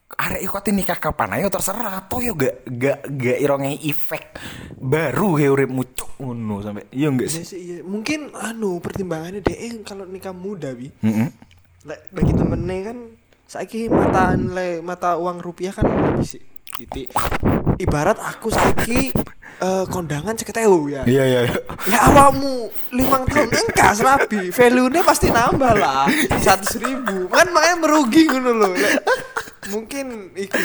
arek 0.06 0.40
iku 0.46 0.62
nikah 0.70 1.02
kapan 1.02 1.34
ayo 1.34 1.50
terserah 1.50 2.06
atau 2.06 2.22
yo 2.22 2.38
gak 2.38 2.62
gak 2.70 3.10
gak 3.10 3.38
ironge 3.42 3.74
efek 3.82 4.38
baru 4.78 5.34
he 5.34 5.50
uripmu 5.50 5.82
cuk 5.98 6.22
ngono 6.22 6.62
sampai 6.62 6.86
iya 6.94 7.10
enggak 7.10 7.26
Iya 7.26 7.42
sih 7.42 7.58
iya. 7.58 7.76
Mungkin 7.82 8.30
anu 8.32 8.78
pertimbangannya 8.78 9.42
deh 9.42 9.82
kalau 9.82 10.06
nikah 10.06 10.32
muda 10.32 10.72
bi. 10.72 10.88
Heeh. 11.02 11.28
Lek 11.84 12.00
bagi 12.14 12.32
temennya 12.32 12.78
kan 12.94 12.98
saiki 13.46 13.86
mata 13.90 14.34
nilai 14.34 14.82
mata 14.82 15.18
uang 15.18 15.38
rupiah 15.38 15.70
kan 15.70 15.86
lebih 15.86 16.26
sih 16.26 16.42
titik. 16.76 17.08
Ibarat 17.80 18.20
aku 18.20 18.52
saiki 18.52 19.08
eh, 19.64 19.84
kondangan 19.88 20.36
seket 20.36 20.60
ewu 20.68 20.92
ya. 20.92 21.08
iya 21.08 21.24
iya 21.24 21.40
iya. 21.48 21.56
Ya 21.88 21.98
awakmu 22.12 22.68
limang 22.92 23.24
tahun 23.24 23.48
enggak 23.48 23.92
serabi, 23.96 24.52
value-nya 24.52 25.00
pasti 25.00 25.32
nambah 25.32 25.72
lah 25.76 26.04
seratus 26.36 26.76
ribu. 26.76 27.32
Kan 27.32 27.48
makanya 27.52 27.76
merugi 27.80 28.28
ngono 28.28 28.50
loh. 28.52 28.72
Lek, 28.76 29.00
mungkin 29.72 30.30
iku 30.36 30.56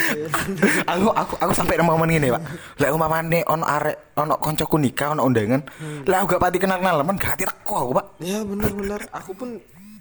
aku 0.84 1.08
aku 1.15 1.34
aku 1.39 1.54
sampai 1.56 1.80
momen 1.80 2.12
ngene, 2.12 2.36
Pak. 2.36 2.43
Lek 2.84 2.91
umpamane 2.91 3.39
ono 3.47 3.63
arek 3.63 4.15
ono 4.19 4.36
kancaku 4.36 4.76
nikah 4.84 5.15
ono 5.15 5.24
undangan, 5.24 5.62
lek 6.04 6.17
aku 6.19 6.36
gak 6.36 6.43
pati 6.43 6.58
kenal-kenal 6.60 7.00
men 7.08 7.15
gak 7.15 7.39
teko 7.39 7.76
aku, 7.88 7.91
Pak. 7.95 8.06
ya 8.19 8.43
benar-benar 8.43 9.02
aku 9.15 9.32
pun 9.32 9.50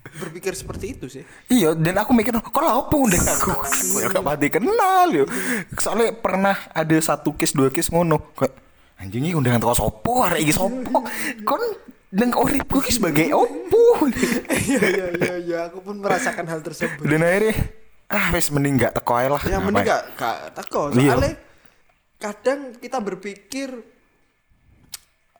berpikir 0.00 0.56
seperti 0.56 0.96
itu 0.96 1.06
sih. 1.06 1.24
Iya, 1.46 1.76
dan 1.76 2.00
aku 2.00 2.16
mikir, 2.16 2.32
kok 2.32 2.56
lah 2.56 2.80
apa 2.80 2.94
undang 2.96 3.20
aku? 3.20 3.52
Kok 4.00 4.10
gak 4.10 4.24
pati 4.24 4.48
kenal 4.48 5.06
yo. 5.12 5.24
Soalnya 5.76 6.16
pernah 6.16 6.56
ada 6.72 6.96
satu 6.98 7.36
case 7.36 7.52
dua 7.52 7.68
case 7.68 7.92
ngono. 7.92 8.32
Kayak 8.32 8.56
anjing 8.96 9.28
iki 9.28 9.36
undangan 9.36 9.60
teko 9.60 9.74
sopo, 9.76 10.24
arek 10.24 10.40
iki 10.40 10.52
sopo? 10.52 11.04
Kon 11.44 11.62
nang 12.10 12.32
uripku 12.34 12.80
ki 12.80 12.90
sebagai 12.90 13.28
opo? 13.30 14.08
Iya 14.50 14.80
iya 14.82 15.06
iya 15.14 15.34
iya 15.38 15.58
aku 15.68 15.84
pun 15.84 16.00
merasakan 16.00 16.48
hal 16.48 16.60
tersebut. 16.60 17.04
dan 17.04 17.20
akhirnya 17.22 17.54
ah 18.10 18.26
wes 18.34 18.50
mending 18.50 18.74
gak 18.80 18.96
teko 18.98 19.14
lah. 19.20 19.42
Ya 19.46 19.60
mending 19.60 19.84
gak 19.84 20.02
gak 20.16 20.36
teko 20.56 20.90
Iya. 20.96 21.14
soalnya 21.14 21.32
kadang 22.20 22.60
kita 22.76 22.98
berpikir 23.00 23.68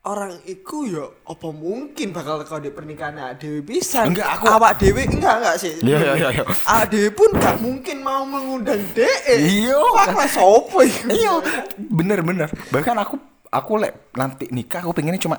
orang 0.01 0.33
iku 0.43 0.81
ya 0.83 1.05
apa 1.23 1.47
mungkin 1.47 2.09
bakal 2.09 2.41
teko 2.41 2.57
di 2.57 2.73
pernikahan 2.73 3.37
Dewi 3.37 3.61
bisa 3.61 4.01
Enggak, 4.01 4.33
aku- 4.33 4.49
awak 4.49 4.73
Dewi 4.75 5.05
enggak 5.05 5.35
enggak 5.37 5.55
sih? 5.57 5.77
Iya, 5.77 5.97
iya, 5.99 6.13
iya, 6.17 6.29
iya. 6.33 6.43
awak 6.43 6.89
Dewi 6.89 7.09
pun 7.11 7.29
gak 7.33 7.57
mungkin 7.57 8.01
mau 8.01 8.25
mengundang 8.25 8.81
DE 8.91 9.05
Iya. 9.29 9.77
Wah, 9.77 10.09
mas 10.11 10.33
sopo? 10.33 10.81
Iya, 10.81 11.37
bener 11.77 12.21
bener. 12.21 12.49
Bahkan 12.67 12.97
aku 12.97 13.15
aku 13.47 13.71
lek 13.77 13.93
nanti 14.11 14.49
nikah 14.49 14.81
aku 14.81 14.89
pengennya 14.91 15.21
cuma 15.21 15.37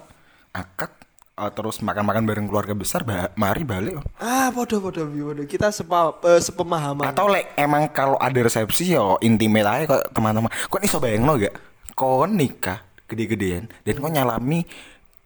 akad 0.51 0.95
eh, 1.33 1.51
terus 1.51 1.81
makan-makan 1.81 2.23
bareng 2.23 2.47
keluarga 2.47 2.71
besar 2.73 3.03
ba- 3.03 3.33
mari 3.35 3.65
balik 3.65 3.99
ah 4.21 4.53
podo 4.53 4.79
podo 4.79 5.03
Bi, 5.05 5.25
podo 5.25 5.43
kita 5.43 5.75
sepa, 5.75 6.15
eh, 6.23 6.39
sepemahaman. 6.39 7.11
Atau 7.11 7.27
lek 7.27 7.51
emang 7.57 7.91
kalau 7.91 8.15
ada 8.15 8.39
resepsi 8.39 8.95
yo 8.95 9.19
intimate 9.19 9.67
aja 9.67 9.85
kok 9.91 10.13
teman-teman. 10.13 10.55
Kok 10.71 10.83
iso 10.83 11.03
bayangno 11.03 11.35
gak? 11.35 11.57
Kon 11.93 12.39
nikah 12.39 12.92
gede-gedean 13.13 13.69
dan 13.85 13.95
kon 14.01 14.13
nyalami 14.13 14.65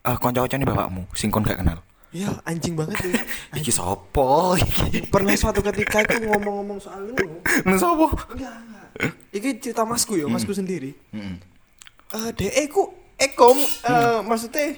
uh, 0.02 0.18
konco-koncone 0.18 0.66
bapakmu 0.66 1.02
sing 1.14 1.30
kon 1.30 1.46
gak 1.46 1.62
kenal 1.62 1.78
ya 2.14 2.32
anjing 2.48 2.74
banget 2.74 2.96
ya 3.02 3.22
iki 3.60 3.70
sopo 3.70 4.54
iki 4.58 5.04
pernah 5.14 5.34
suatu 5.36 5.60
ketika 5.62 6.02
aku 6.06 6.22
ngomong-ngomong 6.26 6.78
soal 6.82 7.06
ini 7.12 7.26
Nang 7.66 7.78
sopo 7.78 8.10
Enggak, 8.32 8.54
enggak. 8.56 8.86
Iki 9.28 9.48
cerita 9.60 9.84
masku 9.84 10.16
ya, 10.16 10.24
masku 10.24 10.56
sendiri. 10.56 10.96
Eh, 11.12 12.30
DE 12.32 12.64
ku 12.72 12.88
ekom 13.20 13.60
eh 13.84 14.18
maksudnya 14.24 14.72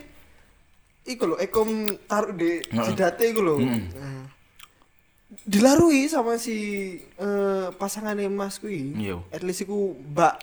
iku 1.06 1.30
lho, 1.30 1.36
ekom 1.38 1.86
taruh 2.10 2.34
di 2.34 2.58
jidate 2.66 3.30
iku 3.30 3.40
lho. 3.46 3.56
Nah, 3.62 4.26
dilarui 5.46 6.10
sama 6.10 6.34
si 6.34 6.56
eh 6.98 7.66
pasangannya 7.78 8.26
masku 8.26 8.66
iki. 8.66 9.06
Iya. 9.06 9.22
At 9.30 9.46
least 9.46 9.62
iku 9.62 9.94
mbak 9.94 10.34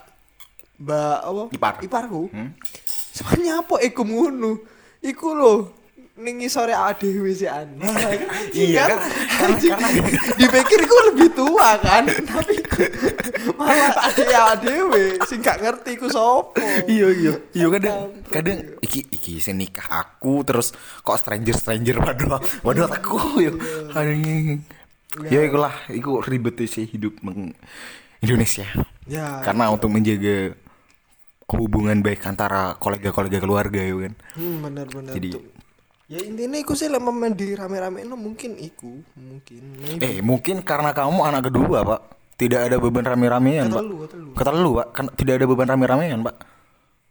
mbak 0.75 1.17
apa? 1.23 1.43
Ipar. 1.51 1.73
Iparku. 1.81 2.27
Hmm? 2.31 2.51
Sebenarnya 3.15 3.63
apa 3.63 3.75
ekom 3.79 4.09
ngono? 4.11 4.59
Iku 4.99 5.27
lho 5.31 5.53
ning 6.15 6.39
sore 6.47 6.71
adewe 6.71 7.31
sih 7.31 7.47
an. 7.47 7.75
Iya, 8.55 8.87
kan? 8.87 8.99
Anjing. 9.51 9.75
dipikir 10.39 10.79
iku 10.79 10.95
lebih 11.11 11.27
tua 11.35 11.75
kan, 11.75 12.07
tapi 12.07 12.55
iku 12.55 12.87
malah 13.59 13.91
ade 14.07 14.23
adewe 14.31 15.19
sing 15.27 15.43
gak 15.43 15.59
ngerti 15.59 15.99
iku 15.99 16.07
sopo. 16.07 16.55
iya 16.87 17.11
iya 17.11 17.33
iya 17.51 17.67
kadang 17.67 18.15
kadang 18.31 18.57
iki 18.79 19.03
iki 19.11 19.43
sing 19.43 19.59
nikah 19.59 19.83
aku 19.91 20.47
terus 20.47 20.71
kok 21.03 21.19
stranger 21.19 21.55
stranger 21.59 21.99
waduh 21.99 22.39
waduh 22.63 22.87
aku 22.87 23.43
yo 23.43 23.51
anjing 23.91 24.63
ya 25.27 25.43
ikulah 25.43 25.75
iku 25.91 26.23
ribet 26.23 26.63
sih 26.63 26.87
hidup 26.87 27.19
meng 27.23 27.51
Indonesia 28.23 28.67
Ya. 29.05 29.45
karena 29.45 29.69
untuk 29.69 29.93
menjaga 29.93 30.57
hubungan 31.47 32.01
baik 32.01 32.25
antara 32.25 32.73
kolega-kolega 32.75 33.37
keluarga 33.37 33.77
ya 33.77 33.95
kan 33.99 34.13
Hmm, 34.33 34.55
bener-bener 34.61 35.13
Jadi- 35.13 35.31
tuh. 35.31 35.43
Ya 36.05 36.21
intinya 36.21 36.53
iku 36.55 36.73
sih 36.73 36.85
lama 36.85 37.09
main 37.09 37.33
di 37.33 37.57
rame-rame 37.57 38.05
no, 38.05 38.13
mungkin 38.13 38.53
iku, 38.55 39.01
mungkin. 39.15 39.61
Maybe. 39.75 39.97
eh 39.99 40.21
mungkin 40.21 40.61
karena 40.61 40.93
kamu 40.93 41.17
anak 41.19 41.49
kedua 41.49 41.81
pak 41.81 42.01
tidak 42.35 42.61
ada 42.63 42.77
beban 42.77 43.01
rame-ramean 43.03 43.65
pak 43.67 43.81
Ketelu, 43.81 43.95
ketelu 44.37 44.69
pak 44.75 44.87
kan 44.91 45.05
tidak 45.11 45.33
ada 45.35 45.45
beban 45.45 45.65
rame-ramean 45.67 46.21
pak 46.21 46.35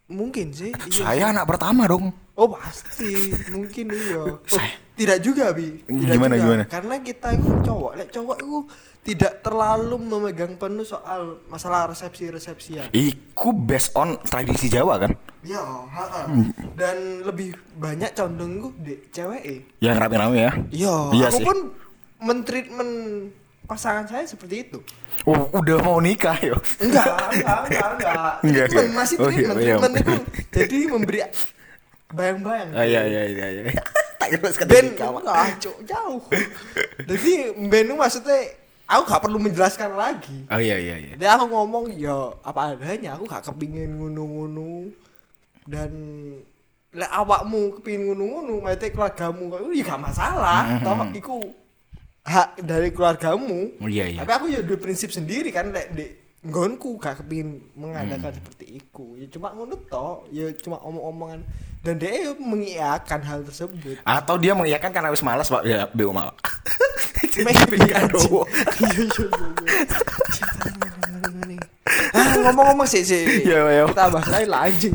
Mungkin 0.07 0.53
sih. 0.53 0.70
Iya. 0.70 1.01
saya 1.01 1.25
anak 1.33 1.42
pertama 1.44 1.88
dong 1.88 2.14
Oh 2.35 2.51
pasti, 2.51 3.35
mungkin 3.49 3.90
iya. 3.90 4.18
Oh, 4.20 4.38
Saya- 4.44 4.79
tidak 4.94 5.18
juga 5.20 5.50
bi. 5.50 5.83
Tidak 5.83 6.07
Gimana, 6.09 6.35
juga. 6.35 6.44
gimana? 6.44 6.64
Karena 6.64 6.94
kita 7.00 7.28
itu 7.33 7.50
cowok, 7.61 7.92
lek 7.94 8.09
cowok 8.09 8.37
itu 8.38 8.59
tidak 9.04 9.33
terlalu 9.40 9.96
memegang 9.98 10.54
penuh 10.54 10.83
soal 10.83 11.44
masalah 11.46 11.90
resepsi-resepsian. 11.90 12.88
iku 12.90 13.52
based 13.52 13.92
on 13.92 14.16
tradisi 14.22 14.66
Jawa 14.66 14.96
kan 14.98 15.12
Ya, 15.44 15.61
dan 16.72 17.20
lebih 17.20 17.52
banyak 17.74 18.16
condong 18.16 18.62
gue 18.62 18.72
di 18.80 18.94
cewek. 19.11 19.76
yang 19.78 20.00
rame-rame 20.00 20.40
ya 20.40 20.52
Iya, 20.72 20.94
Iya 21.12 21.26
aku 21.28 21.37
sih. 21.37 21.44
pun 21.44 21.59
mentreatment 22.18 22.92
pasangan 23.64 24.04
saya 24.04 24.24
seperti 24.24 24.57
itu. 24.62 24.78
Oh, 25.24 25.52
udah 25.52 25.80
mau 25.80 25.96
nikah 25.98 26.37
yo. 26.38 26.57
Enggak, 26.78 27.04
enggak, 27.30 27.59
enggak, 27.61 27.88
enggak. 27.90 28.33
Enggak, 28.44 28.66
enggak. 28.66 28.88
masih 28.94 29.16
Oh, 29.18 29.24
iya, 29.24 29.37
treatment. 29.37 29.59
iya. 29.59 29.76
treatment 29.76 29.94
itu 29.96 30.14
jadi 30.50 30.78
memberi 30.87 31.18
bayang-bayang. 32.09 32.68
Ah, 32.72 32.85
iya 32.85 33.02
iya 33.04 33.22
iya 33.26 33.46
iya. 33.50 33.83
Ben 34.69 34.85
enggak, 34.95 35.61
Cuk, 35.61 35.77
jauh. 35.85 36.23
Jadi 37.05 37.33
Ben 37.69 37.89
maksudnya 37.93 38.55
aku 38.89 39.03
gak 39.09 39.23
perlu 39.25 39.39
menjelaskan 39.41 39.91
lagi. 39.97 40.45
Oh 40.53 40.61
iya 40.61 40.77
iya 40.77 40.97
iya. 41.01 41.13
Jadi 41.17 41.29
aku 41.29 41.45
ngomong 41.49 41.85
ya 41.97 42.33
apa 42.45 42.77
adanya, 42.77 43.17
aku 43.17 43.25
gak 43.29 43.45
kepingin 43.49 43.97
ngunu-ngunu 43.97 44.93
dan 45.65 45.91
lek 46.95 47.11
awakmu 47.11 47.81
kepingin 47.81 48.13
ngunu-ngunu, 48.13 48.63
mate 48.63 48.93
keluargamu 48.93 49.51
kok 49.51 49.61
ya 49.73 49.85
gak 49.85 50.03
masalah. 50.03 50.79
Toh 50.85 50.97
iku 51.17 51.37
hak 52.25 52.61
dari 52.65 52.89
keluargamu. 52.93 53.77
Oh, 53.81 53.89
iya, 53.89 54.09
iya. 54.09 54.25
Tapi 54.25 54.33
aku 54.33 54.47
ya 54.49 54.65
udah 54.65 54.79
prinsip 54.81 55.13
sendiri 55.13 55.53
kan 55.53 55.69
lek 55.73 55.93
nggonku 56.44 57.00
gak 57.00 57.24
kepingin 57.24 57.64
mengadakan 57.72 58.37
seperti 58.37 58.85
itu. 58.85 59.16
Ya 59.16 59.26
cuma 59.33 59.57
ngono 59.57 59.80
toh, 59.88 60.28
ya 60.28 60.52
cuma 60.61 60.76
omong-omongan 60.85 61.40
dan 61.80 61.94
dia 61.96 62.37
mengiyakan 62.37 63.20
hal 63.24 63.40
tersebut. 63.48 63.96
Atau 64.04 64.37
dia 64.37 64.52
mengiyakan 64.52 64.92
karena 64.92 65.09
wis 65.09 65.24
malas, 65.24 65.48
Pak. 65.48 65.64
Ya, 65.64 65.88
BO 65.88 66.12
Mak. 66.12 66.37
Maybe, 67.35 67.76
ngomong-ngomong 72.44 72.87
sih 72.87 73.02
sih. 73.02 73.42
Iya, 73.42 73.61
iya. 73.72 73.85
Kita 73.88 74.12
bahas 74.12 74.28
lain 74.28 74.48
lah 74.52 74.61
anjing. 74.68 74.94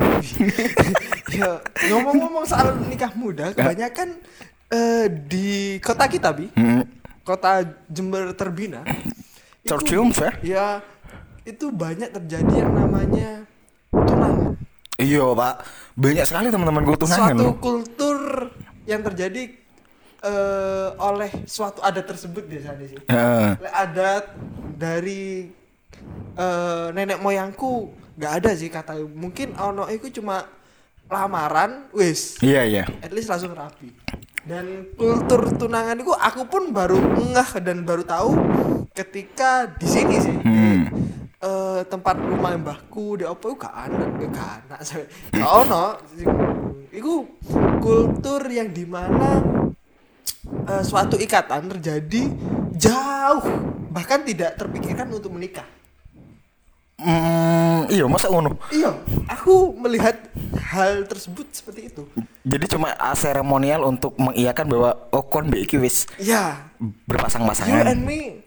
ya 1.40 1.50
ngomong-ngomong 1.90 2.46
soal 2.46 2.78
nikah 2.88 3.12
muda, 3.18 3.52
kebanyakan 3.52 4.18
eh, 4.70 5.06
di 5.10 5.78
kota 5.82 6.06
kita 6.06 6.30
bi, 6.32 6.48
Hmm. 6.54 6.86
kota 7.26 7.66
Jember 7.90 8.32
Terbina. 8.38 8.86
Tercium, 9.66 10.10
ya? 10.16 10.32
Ya 10.42 10.66
itu 11.50 11.74
banyak 11.74 12.10
terjadi 12.14 12.54
yang 12.66 12.72
namanya 12.74 13.30
tunangan. 13.90 14.54
Iya, 15.00 15.26
Pak. 15.32 15.56
Banyak 15.96 16.26
sekali 16.28 16.48
teman-teman 16.52 16.84
gue 16.86 16.98
tunangan 17.00 17.36
Suatu 17.36 17.50
kultur 17.58 18.20
yang 18.86 19.02
terjadi 19.02 19.44
eh, 20.22 20.90
oleh 21.00 21.32
suatu 21.48 21.80
adat 21.82 22.06
tersebut 22.06 22.44
biasanya 22.46 22.86
sih. 22.86 23.00
Lek 23.64 23.74
adat 23.74 24.26
dari 24.76 25.50
eh, 26.38 26.88
nenek 26.94 27.20
moyangku 27.20 27.96
nggak 28.20 28.34
ada 28.44 28.52
sih 28.52 28.68
kata 28.68 29.00
mungkin 29.16 29.56
ono 29.56 29.88
itu 29.88 30.20
cuma 30.20 30.44
lamaran 31.08 31.88
wis 31.96 32.36
Iya 32.44 32.68
iya. 32.68 32.84
at 33.00 33.16
least 33.16 33.32
langsung 33.32 33.56
rapi 33.56 33.96
dan 34.44 34.92
kultur 35.00 35.56
tunangan 35.56 35.96
itu 35.96 36.12
aku 36.12 36.44
pun 36.52 36.76
baru 36.76 37.00
ngeh 37.00 37.64
dan 37.64 37.88
baru 37.88 38.04
tahu 38.04 38.36
ketika 38.92 39.72
di 39.80 39.88
sini 39.88 40.16
sih 40.20 40.36
di, 40.36 40.79
Eh, 41.40 41.82
tempat 41.88 42.20
rumah 42.20 42.52
mbahku 42.52 43.16
di 43.16 43.24
apa 43.24 43.40
gak 43.56 43.72
anak 43.72 44.12
eh, 44.20 44.28
gak 44.28 44.50
anak 44.60 44.80
sorry. 44.84 45.08
gak 45.32 45.48
ono 45.58 45.96
itu 46.92 47.14
kultur 47.80 48.44
yang 48.44 48.68
di 48.68 48.84
mana 48.84 49.40
eh, 50.68 50.84
suatu 50.84 51.16
ikatan 51.16 51.72
terjadi 51.72 52.28
jauh 52.76 53.40
bahkan 53.88 54.20
tidak 54.22 54.60
terpikirkan 54.60 55.08
untuk 55.08 55.32
menikah 55.32 55.64
Hmm, 57.00 57.88
iya, 57.88 58.04
masa 58.04 58.28
ngono. 58.28 58.60
iya 58.68 58.92
aku 59.26 59.72
melihat 59.80 60.20
hal 60.60 61.08
tersebut 61.08 61.48
seperti 61.50 61.88
itu 61.88 62.04
Jadi 62.44 62.68
cuma 62.68 62.92
ah, 62.92 63.16
seremonial 63.16 63.88
untuk 63.88 64.20
mengiyakan 64.20 64.68
bahwa 64.68 65.08
oh 65.10 65.24
kon 65.24 65.48
mbek 65.48 65.64
iki 65.64 65.80
wis 65.80 66.04
ya 66.20 66.68
you 66.76 66.92
berpasang-pasangan. 67.08 67.88
and 67.88 68.04
me 68.04 68.44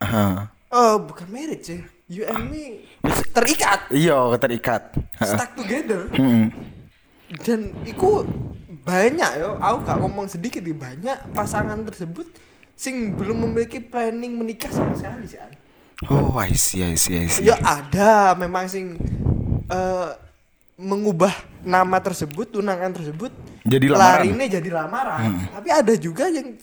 Heeh. 0.00 0.48
Oh, 0.68 1.00
bukan 1.00 1.26
marriage 1.32 1.72
ya. 1.72 1.80
You 2.08 2.24
and 2.24 2.48
me 2.48 2.88
terikat, 3.32 3.92
Iya, 3.92 4.16
terikat. 4.40 4.96
Stuck 5.20 5.52
together. 5.56 6.08
Mm-mm. 6.12 6.48
Dan 7.44 7.76
itu 7.84 8.24
banyak 8.80 9.30
yo. 9.36 9.60
Aku 9.60 9.84
gak 9.84 9.98
ngomong 10.00 10.24
sedikit 10.24 10.64
nih 10.64 10.72
banyak 10.72 11.16
pasangan 11.36 11.76
tersebut 11.84 12.24
sing 12.72 13.12
belum 13.12 13.44
memiliki 13.44 13.80
planning 13.80 14.40
menikah 14.40 14.72
sama 14.72 14.96
sekali 14.96 15.28
sih. 15.28 15.36
Oh, 16.08 16.32
I 16.38 16.54
see, 16.56 16.80
I 16.80 16.96
see, 16.96 17.20
I 17.20 17.28
see. 17.28 17.44
Ya 17.44 17.60
ada 17.60 18.32
memang 18.38 18.70
sing 18.70 18.96
eh, 19.68 20.10
mengubah 20.78 21.34
nama 21.60 21.98
tersebut, 21.98 22.54
tunangan 22.54 22.94
tersebut 22.94 23.34
Jadi 23.68 23.90
lamaran. 23.92 24.24
larinya 24.24 24.46
jadi 24.48 24.70
lamaran. 24.72 25.20
Tapi 25.52 25.68
ada 25.68 25.92
juga 25.98 26.30
yang 26.32 26.56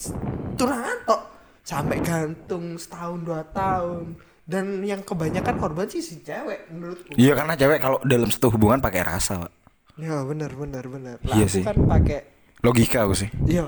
tunangan 0.57 0.97
tok 1.05 1.21
sampai 1.65 1.97
gantung 1.99 2.77
setahun 2.77 3.19
dua 3.19 3.41
tahun. 3.49 4.13
Dan 4.45 4.85
yang 4.85 5.01
kebanyakan 5.01 5.57
korban 5.57 5.89
sih 5.89 5.99
si 5.99 6.21
cewek 6.21 6.69
menurutku. 6.69 7.17
Iya 7.17 7.33
karena 7.33 7.57
cewek 7.57 7.81
kalau 7.81 7.97
dalam 8.05 8.29
satu 8.29 8.53
hubungan 8.53 8.77
pakai 8.77 9.01
rasa, 9.01 9.41
Pak. 9.41 9.51
Ya 9.97 10.21
benar 10.21 10.53
benar 10.53 10.85
benar. 10.85 11.17
Lah, 11.19 11.33
Iya 11.33 11.47
sih. 11.49 11.65
kan 11.65 11.73
pakai 11.81 12.21
Logika 12.61 13.03
aku 13.03 13.17
sih. 13.17 13.29
iya 13.45 13.65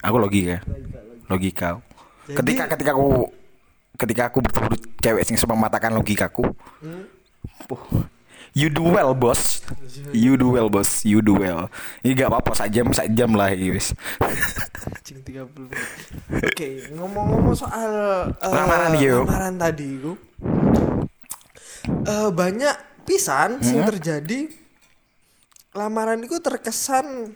Aku 0.00 0.16
logika. 0.16 0.62
logika, 0.62 0.98
logika. 1.26 1.26
Logika. 1.26 1.68
Jadi- 2.24 2.36
Ketika 2.38 2.62
ketika 2.70 2.90
aku 2.94 3.08
ketika 3.94 4.22
aku 4.26 4.38
bertemu 4.40 4.66
cewek 4.98 5.22
sing 5.24 5.36
mematakan 5.40 5.90
logikaku. 5.92 6.44
Hmm? 6.78 7.04
Puh. 7.66 7.82
You 8.54 8.70
do 8.70 8.86
well, 8.86 9.18
bos. 9.18 9.66
You 10.14 10.38
do 10.38 10.54
well, 10.54 10.70
bos. 10.70 11.02
You 11.02 11.18
do 11.18 11.34
well. 11.34 11.66
Ini 12.00 12.14
gak 12.14 12.30
apa-apa, 12.30 12.54
sak 12.54 12.70
jam, 12.70 12.86
sak 12.94 13.10
jam 13.10 13.34
lah 13.34 13.50
30 13.50 13.82
menit. 15.58 15.82
Oke, 16.30 16.68
ngomong-ngomong 16.94 17.52
soal 17.52 17.90
eh, 18.30 18.46
Lamaran, 18.46 18.94
yo. 18.96 19.26
lamaran 19.26 19.54
tadi 19.58 19.98
itu. 19.98 20.12
eh, 21.84 22.30
banyak 22.30 22.76
pisan 23.02 23.58
Hmm? 23.58 23.84
terjadi 23.84 24.48
lamaran 25.74 26.22
itu 26.22 26.38
terkesan 26.38 27.34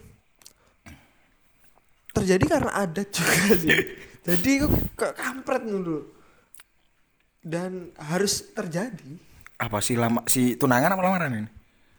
terjadi 2.15 2.45
karena 2.47 2.73
ada 2.79 3.03
juga 3.03 3.59
sih. 3.59 3.75
Jadi 4.23 4.53
ke 4.95 5.09
kampret 5.13 5.63
dulu. 5.63 6.15
Dan 7.39 7.91
harus 7.99 8.45
terjadi. 8.53 9.19
Apa 9.59 9.83
sih 9.83 9.99
lama 9.99 10.23
si 10.25 10.55
tunangan 10.55 10.95
apa 10.95 11.03
lamaran 11.03 11.31
ini? 11.35 11.51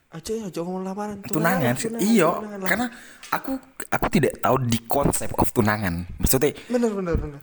Aja 0.10 0.32
ya, 0.34 0.48
aja 0.48 0.60
ngomong 0.63 0.82
lamaran. 0.82 1.22
Tunangan, 1.22 1.74
sih. 1.76 1.91
tunangan, 1.91 2.02
Iya, 2.02 2.30
tunangan 2.34 2.60
lah. 2.60 2.69
karena 2.72 2.88
aku 3.30 3.52
aku 3.88 4.06
tidak 4.10 4.34
tahu 4.39 4.56
di 4.63 4.80
konsep 4.84 5.30
of 5.36 5.50
tunangan. 5.52 6.08
Maksudnya 6.17 6.56
bener 6.65 6.91
bener 6.91 7.15
bener. 7.15 7.39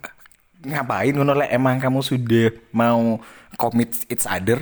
ngapain 0.66 1.14
ngono 1.14 1.36
lek 1.36 1.52
emang 1.52 1.78
kamu 1.78 2.00
sudah 2.00 2.48
mau 2.72 3.20
commit 3.54 3.92
each 4.08 4.26
other 4.26 4.58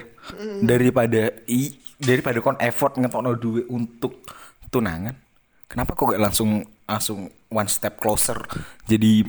daripada 0.60 1.32
i 1.46 1.70
daripada 1.96 2.44
kon 2.44 2.58
effort 2.60 2.98
ngetokno 2.98 3.32
duit 3.34 3.64
untuk 3.70 4.20
tunangan 4.68 5.16
kenapa 5.64 5.94
kok 5.94 6.12
gak 6.12 6.20
langsung 6.20 6.60
langsung 6.84 7.24
one 7.48 7.70
step 7.70 7.96
closer 7.96 8.36
jadi 8.84 9.24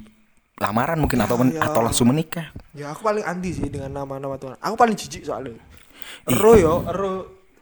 lamaran 0.58 1.00
mungkin 1.00 1.24
atau 1.24 1.38
men- 1.38 1.56
ya. 1.56 1.64
atau 1.64 1.80
langsung 1.80 2.12
menikah 2.12 2.52
Ya 2.74 2.92
aku 2.92 3.08
paling 3.08 3.24
anti 3.24 3.56
sih 3.56 3.72
dengan 3.72 4.04
nama-nama 4.04 4.36
Tuhan. 4.36 4.60
Aku 4.60 4.76
paling 4.76 5.00
jijik 5.00 5.24
soalnya. 5.24 5.56
Ero 6.30 6.54
yo, 6.58 6.74
Ero 6.88 7.12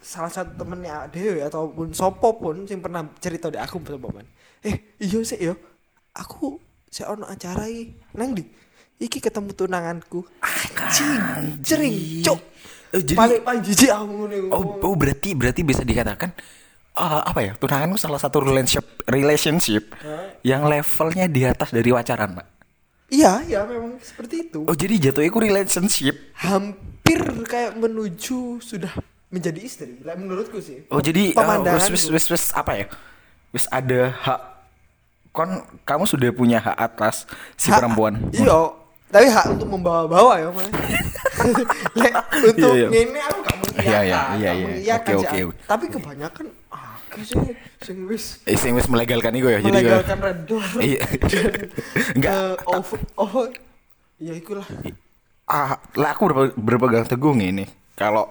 salah 0.04 0.32
satu 0.32 0.60
temennya 0.60 1.08
Ade 1.08 1.40
ya 1.40 1.48
ataupun 1.48 1.96
sopo 1.96 2.36
pun 2.36 2.68
yang 2.68 2.84
pernah 2.84 3.08
cerita 3.20 3.48
di 3.48 3.60
aku 3.60 3.80
man. 3.84 4.28
Eh, 4.64 4.96
iya 5.00 5.20
sih 5.24 5.40
yo. 5.40 5.56
Aku 6.14 6.60
saya 6.92 7.16
ono 7.16 7.26
acara 7.26 7.66
iki. 7.68 7.96
Nang 8.16 8.36
di. 8.36 8.44
Iki 9.00 9.20
ketemu 9.20 9.52
tunanganku. 9.58 10.22
Anjing, 10.40 11.60
cering, 11.66 11.96
cuk. 12.22 12.40
Eh, 12.94 13.02
jadi- 13.02 13.18
paling 13.18 13.42
paling 13.42 13.62
jijik 13.66 13.90
aku 13.90 14.06
ngene. 14.06 14.38
oh, 14.54 14.64
oh 14.86 14.94
berarti 14.94 15.34
berarti 15.34 15.66
bisa 15.66 15.82
dikatakan 15.82 16.30
eh, 16.94 17.22
apa 17.26 17.40
ya 17.42 17.52
tunangan 17.58 17.90
itu 17.90 18.06
salah 18.06 18.22
satu 18.22 18.46
relationship 18.46 18.86
relationship 19.10 19.84
yang 20.46 20.70
levelnya 20.70 21.26
di 21.26 21.42
atas 21.42 21.74
dari 21.74 21.90
pacaran 21.90 22.38
pak 22.38 22.48
Iya, 23.14 23.46
iya 23.46 23.62
memang 23.64 24.02
seperti 24.02 24.50
itu. 24.50 24.66
oh 24.66 24.74
jadi 24.74 24.98
jatuhnya 25.00 25.30
itu 25.30 25.38
relationship 25.40 26.16
Hampir 26.34 27.20
kayak 27.46 27.78
menuju 27.78 28.58
sudah 28.58 28.90
menjadi 29.30 29.60
istri. 29.62 30.02
Lah 30.02 30.14
menurutku 30.14 30.58
sih. 30.58 30.86
Oh 30.90 30.98
jadi 30.98 31.30
uh, 31.32 31.38
Pemandangan 31.38 31.90
wis, 31.90 32.10
wis, 32.10 32.26
wis, 32.26 32.26
wis, 32.28 32.44
apa 32.52 32.74
ya? 32.76 32.86
Wis 33.50 33.70
ada 33.70 34.10
hak 34.10 34.40
kon 35.30 35.50
kamu 35.82 36.06
sudah 36.06 36.30
punya 36.30 36.58
hak 36.58 36.78
atas 36.80 37.26
si 37.54 37.70
Hak- 37.70 37.82
perempuan. 37.82 38.18
Iya, 38.30 38.74
tapi 39.10 39.30
hak 39.30 39.46
untuk 39.52 39.70
membawa-bawa 39.70 40.34
ya, 40.38 40.50
Mas. 40.50 40.70
Lek 42.02 42.14
untuk 42.46 42.74
Iya, 42.74 42.86
iya. 42.86 42.88
ngene 42.90 43.20
aku 43.20 43.38
gak 43.42 43.56
mengiyakan. 43.58 43.90
Iya, 43.90 44.00
iya, 44.06 44.22
iya, 44.38 44.52
iya. 44.78 44.94
Oke, 44.98 45.14
oke, 45.18 45.38
aku. 45.42 45.52
Tapi 45.66 45.86
kebanyakan 45.90 46.46
ah 46.70 46.93
sing 47.80 47.98
wis 48.10 48.42
Eh, 48.44 48.58
sing 48.58 48.74
wis 48.74 48.90
melegalkan 48.90 49.36
itu 49.36 49.48
ya. 49.48 49.60
Jadi 49.62 49.70
melegalkan 49.70 50.18
red 50.20 50.40
door. 50.46 50.64
Iya. 50.82 51.02
Enggak. 52.18 52.64
Oh, 52.66 52.82
oh, 53.22 53.46
ya 54.18 54.34
ikulah. 54.34 54.66
Ah, 55.46 55.78
lah 55.94 56.16
aku 56.16 56.32
berpe- 56.32 56.58
berpegang 56.58 57.06
teguh 57.06 57.36
ini. 57.36 57.70
Kalau 57.94 58.26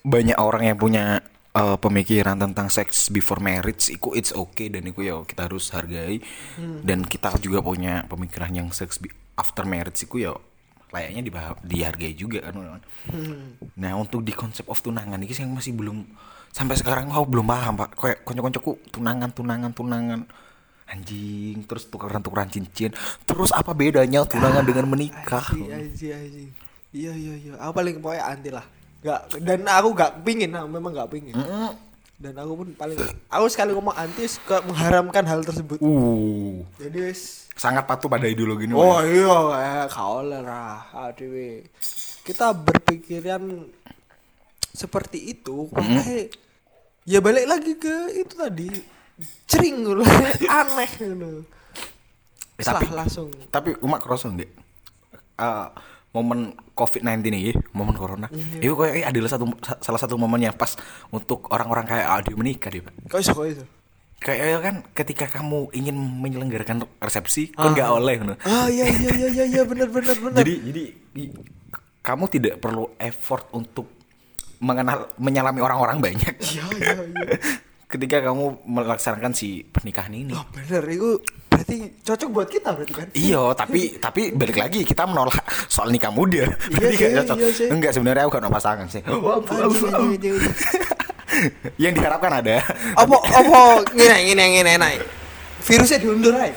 banyak 0.00 0.36
orang 0.40 0.72
yang 0.72 0.78
punya 0.78 1.20
eh, 1.52 1.76
pemikiran 1.76 2.40
tentang 2.40 2.68
seks 2.68 3.08
before 3.08 3.38
marriage, 3.38 3.92
itu 3.92 4.08
it's 4.14 4.30
okay 4.30 4.68
dan 4.68 4.86
itu 4.86 5.04
ya 5.04 5.20
kita 5.22 5.46
harus 5.46 5.68
hargai. 5.70 6.22
Dan 6.58 7.04
kita 7.04 7.36
juga 7.38 7.60
punya 7.60 8.06
pemikiran 8.06 8.50
yang 8.50 8.68
seks 8.70 8.98
after 9.34 9.66
marriage 9.66 10.02
itu 10.02 10.24
ya 10.24 10.32
layaknya 10.94 11.26
dihargai 11.66 12.14
juga 12.14 12.38
kan. 12.46 12.78
Nah 13.74 13.92
untuk 13.98 14.22
di 14.22 14.30
konsep 14.30 14.62
of 14.70 14.78
tunangan 14.78 15.18
ini 15.18 15.34
yang 15.34 15.50
masih 15.50 15.74
belum 15.74 16.06
sampai 16.54 16.78
sekarang 16.78 17.10
aku 17.10 17.26
belum 17.26 17.50
paham 17.50 17.74
pak. 17.74 17.90
Kayak 17.98 18.18
konco-koncoku 18.22 18.70
tunangan 18.94 19.30
tunangan 19.34 19.72
tunangan 19.74 20.20
anjing 20.84 21.64
terus 21.64 21.88
tukeran 21.88 22.20
tukeran 22.20 22.52
cincin 22.52 22.92
terus 23.24 23.48
apa 23.56 23.72
bedanya 23.72 24.20
tunangan 24.28 24.62
dengan 24.68 24.84
menikah 24.84 25.40
Iya, 25.56 25.80
iya, 25.80 26.18
iya. 26.20 26.44
Iya, 26.94 27.12
iya. 27.18 27.52
Aku 27.58 27.72
paling 27.74 27.98
pokoknya 27.98 28.22
anti 28.22 28.50
lah. 28.54 28.62
Gak, 29.02 29.42
dan 29.42 29.66
aku 29.66 29.92
gak 29.98 30.22
pingin, 30.22 30.54
nah, 30.54 30.62
memang 30.64 30.94
gak 30.94 31.10
pingin. 31.10 31.34
Dan 32.14 32.38
aku 32.38 32.62
pun 32.62 32.68
paling, 32.78 32.96
aku 33.26 33.44
sekali 33.50 33.74
ngomong 33.74 33.92
anti 33.98 34.30
suka 34.30 34.62
mengharamkan 34.62 35.26
hal 35.26 35.42
tersebut. 35.42 35.82
uh 35.82 36.62
Jadi 36.78 36.98
wis 37.10 37.50
sangat 37.58 37.84
patuh 37.84 38.06
pada 38.06 38.30
ideologi 38.30 38.70
ini 38.70 38.78
Oh 38.78 39.02
iya, 39.02 39.38
eh, 39.58 39.84
kau 39.90 40.22
lah, 40.22 40.86
adewe. 40.94 41.66
Kita 42.22 42.54
berpikiran 42.54 43.66
seperti 44.70 45.34
itu, 45.34 45.66
makanya 45.74 46.30
ya 47.04 47.18
balik 47.18 47.44
lagi 47.44 47.72
ke 47.74 47.94
itu 48.16 48.34
tadi, 48.34 48.68
cering 49.44 49.84
loh, 49.84 50.04
aneh 50.58 50.90
loh. 51.12 51.44
Tapi- 52.54 52.86
Salah 52.86 53.02
langsung. 53.02 53.28
tapi 53.48 53.74
umak 53.78 54.00
kerasa 54.00 54.30
nggak 54.30 54.50
Eh, 55.34 55.68
momen 56.14 56.54
COVID-19 56.72 57.26
ini 57.26 57.50
momen 57.72 57.90
corona 57.92 58.30
itu 58.30 58.70
kayak 58.70 59.10
adalah 59.10 59.26
satu 59.26 59.50
salah 59.80 59.98
satu 59.98 60.14
momen 60.14 60.38
yang 60.38 60.54
pas 60.54 60.78
untuk 61.10 61.50
orang-orang 61.50 61.82
kayak 61.84 62.06
Adi 62.06 62.32
menikah 62.32 62.70
deh 62.70 62.78
Pak. 62.78 62.94
Kau 63.10 63.18
iso, 63.18 63.34
kau 63.34 63.42
iso. 63.42 63.66
kayak 64.22 64.62
kan 64.62 64.86
ketika 64.94 65.26
kamu 65.28 65.74
ingin 65.74 65.98
menyelenggarakan 65.98 66.86
resepsi 66.96 67.50
kan 67.50 67.74
nggak 67.74 67.90
oleh 67.90 68.14
no. 68.22 68.38
Ah 68.40 68.70
iya 68.70 68.86
iya 68.86 69.10
iya 69.12 69.28
iya 69.28 69.44
iya 69.50 69.62
benar 69.66 69.90
benar 69.90 70.14
benar. 70.22 70.38
jadi 70.38 70.54
jadi 70.62 70.82
kamu 71.98 72.24
tidak 72.30 72.54
perlu 72.58 72.94
effort 72.96 73.50
untuk 73.50 73.90
mengenal 74.64 75.12
menyalami 75.20 75.60
orang-orang 75.60 76.00
banyak 76.00 76.34
Iya 76.40 76.64
iya 76.80 76.92
iya. 77.04 77.36
ketika 77.92 78.24
kamu 78.24 78.64
melaksanakan 78.64 79.36
si 79.36 79.62
pernikahan 79.62 80.10
ini 80.16 80.32
Wah 80.32 80.48
bener 80.50 80.82
itu 80.88 81.20
berarti 81.54 81.76
cocok 82.02 82.28
buat 82.34 82.48
kita 82.50 82.68
berarti 82.74 82.92
kan? 82.92 83.08
Iya, 83.14 83.42
tapi 83.60 83.80
tapi 84.02 84.22
balik 84.34 84.58
lagi 84.58 84.82
kita 84.82 85.06
menolak 85.06 85.38
soal 85.70 85.94
nikah 85.94 86.10
muda. 86.10 86.50
Iya 86.50 86.50
Berarti 86.74 86.94
nggak 86.98 87.12
cocok. 87.22 87.36
iya 87.38 87.48
sih. 87.54 87.68
Enggak 87.70 87.92
sebenarnya 87.94 88.22
aku 88.26 88.32
gak 88.34 88.44
mau 88.44 88.52
pasangan 88.52 88.86
sih. 88.90 89.02
Yang 91.78 91.92
diharapkan 91.98 92.32
ada. 92.42 92.56
Apa 92.98 93.16
apa 93.22 93.58
ngene 93.94 94.18
ngene 94.26 94.44
ngene 94.58 94.72
naik. 94.82 95.00
Virusnya 95.64 95.98
diundur 96.02 96.34
aja. 96.34 96.54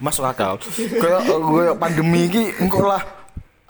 Masuk 0.00 0.24
akal. 0.24 0.56
Kayak 0.96 1.76
pandemi 1.76 2.30
ini 2.30 2.42
engkau 2.56 2.88
lah. 2.88 3.19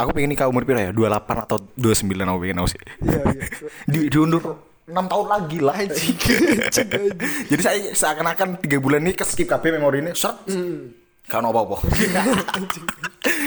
Aku 0.01 0.17
pengen 0.17 0.33
nikah 0.33 0.49
umur 0.49 0.65
pira 0.65 0.89
ya? 0.89 0.91
28 0.97 1.45
atau 1.45 1.61
29 1.77 2.09
aku 2.25 2.39
pengen 2.41 2.57
aku 2.61 2.69
sih. 2.73 2.81
Iya 3.05 3.21
iya. 3.37 3.45
Di, 3.93 3.99
diundur 4.09 4.43
6 4.89 4.97
tahun 4.97 5.27
lagi 5.29 5.59
lah. 5.61 5.77
Anjing. 5.77 6.17
anjing, 6.17 6.59
anjing. 6.67 6.89
Jadi 7.53 7.61
saya 7.63 7.79
seakan-akan 7.93 8.49
3 8.65 8.81
bulan 8.81 9.05
ini 9.05 9.13
ke 9.13 9.23
skip 9.23 9.47
KB 9.47 9.77
memori 9.77 10.01
ini. 10.01 10.17
Set. 10.17 10.35
Kan 11.29 11.45
apa-apa. 11.45 11.79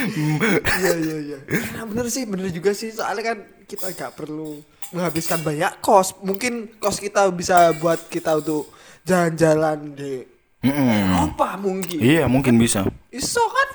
Iya 0.03 0.93
iya 0.99 1.17
iya. 1.23 1.38
Nah, 1.80 1.88
bener 1.88 2.11
sih 2.11 2.27
bener 2.27 2.51
juga 2.51 2.75
sih 2.75 2.91
soalnya 2.91 3.34
kan 3.34 3.38
kita 3.63 3.88
gak 3.95 4.19
perlu 4.19 4.59
menghabiskan 4.91 5.39
banyak 5.41 5.80
kos. 5.80 6.19
Mungkin 6.19 6.75
kos 6.77 6.99
kita 6.99 7.32
bisa 7.32 7.71
buat 7.80 8.11
kita 8.11 8.36
untuk 8.38 8.67
jalan-jalan 9.07 9.95
di 9.95 10.27
Mm-mm. 10.63 10.88
Eropa 11.11 11.55
mungkin. 11.55 11.99
Iya, 11.99 12.27
mungkin 12.27 12.55
bisa. 12.55 12.84
Iso 13.11 13.43
kan 13.47 13.69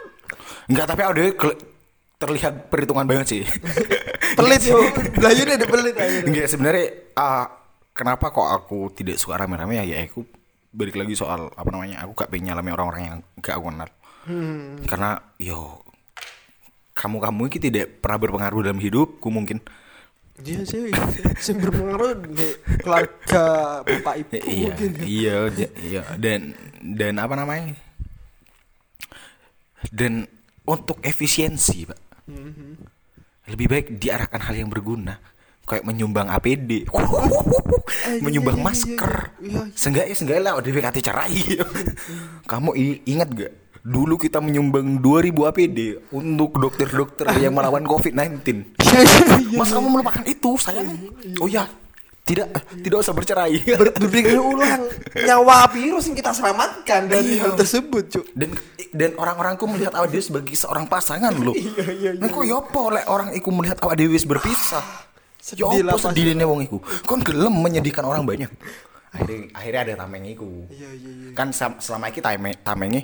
Enggak, 0.68 0.86
tapi 0.88 1.00
keli- 1.32 1.60
terlihat 2.18 2.68
perhitungan 2.68 3.06
banget 3.06 3.26
sih. 3.30 3.42
pelit 4.38 4.62
yo. 4.66 4.78
Belayunya 5.14 5.54
ada 5.54 5.66
pelit. 5.66 5.94
Enggak 6.26 6.46
sebenarnya 6.50 6.86
ah, 7.14 7.46
kenapa 7.94 8.30
kok 8.34 8.46
aku 8.46 8.90
tidak 8.94 9.18
suka 9.18 9.38
rame-rame 9.38 9.78
ya 9.78 9.84
ya 9.86 10.02
aku 10.02 10.26
balik 10.74 10.98
lagi 11.00 11.16
soal 11.16 11.48
apa 11.54 11.68
namanya 11.72 12.04
aku 12.04 12.12
gak 12.12 12.28
pengen 12.28 12.52
nyalami 12.52 12.70
orang-orang 12.76 13.02
yang 13.02 13.16
gak 13.40 13.56
aku 13.56 13.72
kenal 13.72 13.90
Hmm. 14.28 14.76
karena 14.84 15.16
yo 15.40 15.80
kamu-kamu 16.92 17.48
ini 17.48 17.58
tidak 17.70 17.86
pernah 18.02 18.18
berpengaruh 18.18 18.60
dalam 18.66 18.82
hidupku 18.82 19.30
mungkin. 19.30 19.62
Iya 20.42 20.66
sih, 20.66 20.90
sing 21.38 21.62
berpengaruh 21.62 22.26
di 22.26 22.48
keluarga 22.82 23.46
bapak 23.86 24.14
ibu 24.22 24.30
iya, 24.42 24.66
mungkin. 24.70 24.90
iya, 25.06 25.34
iya. 25.82 26.02
Dan 26.18 26.54
dan 26.82 27.22
apa 27.22 27.34
namanya? 27.38 27.74
Dan 29.90 30.26
untuk 30.66 30.98
efisiensi, 31.06 31.86
Pak. 31.86 31.98
Mhm. 32.28 32.70
Lebih 33.48 33.66
baik 33.66 33.86
diarahkan 33.96 34.40
hal 34.44 34.54
yang 34.60 34.68
berguna. 34.68 35.16
Kayak 35.68 35.84
menyumbang 35.84 36.32
APD, 36.32 36.88
menyumbang 38.24 38.56
iya, 38.56 38.62
iya, 38.64 38.68
masker. 38.72 39.14
iya, 39.36 39.52
iya. 39.52 39.62
Seenggaknya, 39.76 40.14
seenggaknya 40.16 40.42
lah 40.48 40.52
DPKT 40.64 40.96
cerai. 41.04 41.36
Kamu 42.50 42.72
ingat 43.04 43.28
gak? 43.36 43.52
Dulu 43.84 44.16
kita 44.16 44.40
menyumbang 44.40 45.00
2000 45.04 45.28
APD 45.28 45.78
untuk 46.12 46.56
dokter-dokter 46.56 47.28
yang 47.36 47.52
melawan 47.52 47.84
COVID-19. 47.84 48.40
Iya, 48.88 49.04
iya, 49.04 49.36
iya. 49.52 49.58
Mas 49.60 49.68
kamu 49.68 50.00
melupakan 50.00 50.24
itu, 50.24 50.56
sayang. 50.56 50.88
Oh 51.44 51.46
ya, 51.46 51.68
tidak 52.28 52.48
tidak 52.84 52.98
usah 53.00 53.14
bercerai. 53.16 53.56
Ber- 53.80 53.96
berpikir 53.96 54.36
ulang 54.36 54.84
nyawa 55.16 55.64
virus 55.72 56.12
yang 56.12 56.16
kita 56.20 56.36
selamatkan 56.36 57.08
dari 57.08 57.40
Iya. 57.40 57.48
hal 57.48 57.52
tersebut, 57.56 58.04
Cuk. 58.12 58.26
dan 58.36 58.52
dan 58.92 59.10
orang-orangku 59.16 59.64
melihat 59.64 59.96
awak 59.96 60.12
dewi 60.12 60.20
sebagai 60.20 60.52
seorang 60.52 60.84
pasangan 60.84 61.32
loh. 61.32 61.56
Iya, 61.56 61.72
iya, 61.88 62.10
iya. 62.12 62.20
Nah, 62.20 62.28
kok 62.28 62.44
yopo 62.44 62.92
lek 62.92 63.08
orang 63.08 63.32
iku 63.32 63.48
melihat 63.48 63.80
awak 63.80 63.96
dewi 63.96 64.20
berpisah. 64.28 64.84
Sedih 65.40 65.80
Yopo 65.80 65.96
sedihnya 65.96 66.44
wong 66.44 66.60
iku. 66.68 66.76
Kon 67.08 67.24
gelem 67.24 67.54
menyedihkan 67.56 68.04
orang 68.04 68.28
banyak. 68.28 68.52
Akhirnya 69.08 69.48
akhirnya 69.56 69.80
ada 69.88 69.94
tameng 70.04 70.24
iku. 70.28 70.68
Iya, 70.68 70.88
iya, 70.92 71.10
iya. 71.24 71.28
Kan 71.32 71.56
selama 71.56 72.12
ini 72.12 72.20
tameng 72.20 72.54
tamengnya 72.60 73.02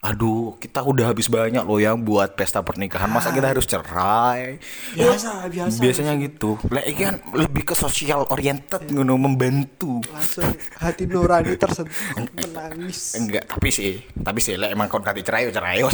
Aduh, 0.00 0.56
kita 0.56 0.80
udah 0.80 1.12
habis 1.12 1.28
banyak 1.28 1.60
loh 1.60 1.76
yang 1.76 2.00
buat 2.00 2.32
pesta 2.32 2.64
pernikahan. 2.64 3.12
Masa 3.12 3.36
kita 3.36 3.52
harus 3.52 3.68
cerai? 3.68 4.56
Biasa, 4.96 5.44
biasa. 5.52 5.76
Biasanya 5.76 6.16
gitu. 6.24 6.56
Lek 6.72 6.88
iki 6.88 7.04
kan 7.04 7.20
lebih 7.36 7.68
ke 7.68 7.76
sosial 7.76 8.24
oriented 8.32 8.88
ngono 8.88 9.20
membantu. 9.20 10.00
Langsung 10.08 10.56
hati 10.80 11.04
nurani 11.04 11.52
tersentuh 11.60 11.92
menangis. 12.32 13.12
Enggak, 13.20 13.44
tapi 13.44 13.68
sih, 13.68 14.00
tapi 14.24 14.40
sih 14.40 14.56
lek 14.56 14.72
emang 14.72 14.88
kon 14.88 15.04
kate 15.04 15.20
cerai 15.20 15.44
yo 15.44 15.52
cerai. 15.52 15.84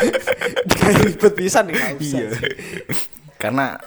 Kayak 0.78 0.94
ribet 1.02 1.34
bisa 1.34 1.62
nih 1.66 1.74
iya 2.00 2.28
karena 3.40 3.80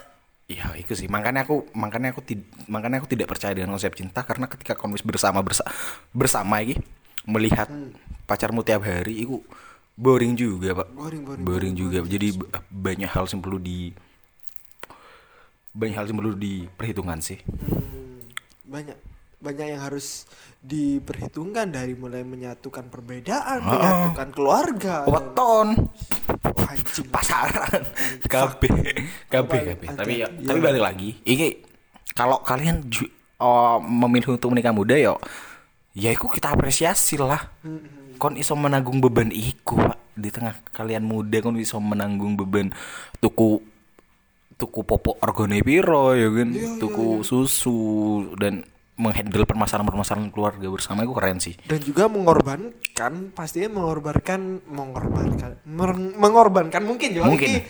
ya 0.50 0.74
itu 0.76 0.98
sih 0.98 1.08
makanya 1.08 1.46
aku 1.46 1.70
makanya 1.78 2.12
aku 2.12 2.22
makanya 2.68 3.00
aku 3.00 3.08
tidak 3.08 3.30
percaya 3.30 3.54
dengan 3.54 3.78
konsep 3.78 3.94
cinta 3.94 4.26
karena 4.26 4.50
ketika 4.50 4.74
kamu 4.76 5.00
bersama 5.06 5.40
bersa 5.46 5.64
bersama 6.12 6.60
iki 6.66 6.82
melihat 7.24 7.68
pacarmu 8.24 8.62
tiap 8.62 8.84
hari 8.84 9.24
itu 9.24 9.40
boring 9.94 10.34
juga 10.34 10.74
pak. 10.76 10.88
Boring, 10.92 11.22
boring, 11.44 11.74
juga. 11.74 12.02
jadi 12.04 12.34
b- 12.34 12.50
banyak 12.68 13.08
hal 13.08 13.26
yang 13.28 13.40
perlu 13.40 13.58
di 13.58 13.94
banyak 15.74 15.96
hal 15.96 16.06
yang 16.06 16.18
perlu 16.18 16.34
diperhitungkan 16.34 17.20
sih. 17.20 17.40
Hmm, 17.42 18.22
banyak 18.64 18.98
banyak 19.44 19.76
yang 19.76 19.82
harus 19.84 20.24
diperhitungkan 20.60 21.68
dari 21.68 21.94
mulai 21.94 22.24
menyatukan 22.24 22.88
perbedaan, 22.88 23.60
Ah. 23.60 23.70
menyatukan 23.70 24.30
keluarga. 24.32 24.96
weton. 25.06 25.68
Anjing. 26.64 27.06
pasaran 27.06 27.84
KB 28.24 28.62
KB 29.28 29.52
KB 29.52 29.82
tapi 29.94 30.14
ya, 30.24 30.28
Iya. 30.32 30.48
tapi 30.48 30.60
balik 30.60 30.82
lagi. 30.82 31.10
Ini 31.22 31.60
kalau 32.14 32.40
kalian 32.40 32.82
oh, 33.38 33.78
memilih 33.78 34.34
untuk 34.34 34.50
menikah 34.50 34.72
muda 34.72 34.96
ya 34.96 35.14
ya 35.94 36.10
itu 36.14 36.26
kita 36.28 36.54
apresiasi 36.54 37.16
lah. 37.22 37.42
Kon 38.18 38.38
iso 38.38 38.54
menanggung 38.54 39.02
beban 39.02 39.30
iku 39.30 39.78
pak. 39.78 39.98
Di 40.14 40.30
tengah 40.30 40.54
kalian 40.70 41.06
muda 41.06 41.42
kon 41.42 41.58
iso 41.58 41.82
menanggung 41.82 42.38
beban 42.38 42.70
tuku 43.18 43.58
tuku 44.54 44.80
popok 44.86 45.18
orgone 45.26 45.62
piro 45.66 46.14
ya 46.14 46.30
kan? 46.30 46.50
Tuku 46.78 47.26
susu 47.26 47.78
dan 48.38 48.66
menghandle 48.94 49.50
permasalahan-permasalahan 49.50 50.30
keluarga 50.30 50.68
bersama 50.70 51.02
itu 51.02 51.14
keren 51.18 51.42
sih. 51.42 51.58
Dan 51.66 51.82
juga 51.82 52.06
mengorbankan, 52.06 53.34
pastinya 53.34 53.82
mengorbankan, 53.82 54.62
mengorbankan, 54.70 55.52
mengorbankan 56.22 56.82
mungkin 56.86 57.10
ya. 57.10 57.26
Mungkin. 57.26 57.50
Iki 57.58 57.62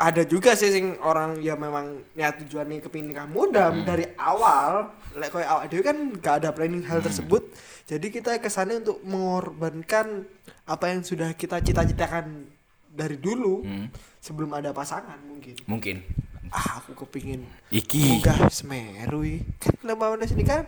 ada 0.00 0.24
juga 0.24 0.56
sih 0.56 0.72
sing 0.72 0.96
orang 0.98 1.36
ya 1.38 1.54
memang 1.54 2.00
niat 2.14 2.40
tujuannya 2.40 2.80
kepingin 2.80 3.12
nikah 3.12 3.28
muda 3.28 3.68
Hmm. 3.68 3.84
dari 3.84 4.08
awal 4.16 4.88
lek 5.12 5.28
koyo 5.28 5.44
awak 5.44 5.68
dhewe 5.68 5.82
kan 5.82 5.96
gak 6.16 6.34
ada 6.40 6.50
planning 6.50 6.80
Hmm. 6.80 6.90
hal 6.90 7.00
tersebut. 7.00 7.44
Jadi 7.84 8.08
kita 8.08 8.38
kesannya 8.38 8.80
untuk 8.80 9.04
mengorbankan 9.04 10.24
apa 10.64 10.84
yang 10.88 11.02
sudah 11.02 11.34
kita 11.34 11.60
cita-citakan 11.60 12.48
dari 12.88 13.14
dulu 13.14 13.60
Hmm. 13.60 13.92
sebelum 14.16 14.50
ada 14.52 14.72
pasangan 14.72 15.20
mungkin. 15.20 15.60
Mungkin. 15.66 16.00
Ah 16.48 16.80
aku 16.80 16.96
kepingin 16.98 17.44
iki. 17.68 18.18
munggah 18.18 18.48
semeru 18.48 19.22
kan 19.56 19.74
lama 19.84 20.16
mana 20.16 20.24
sini 20.24 20.42
kan? 20.42 20.64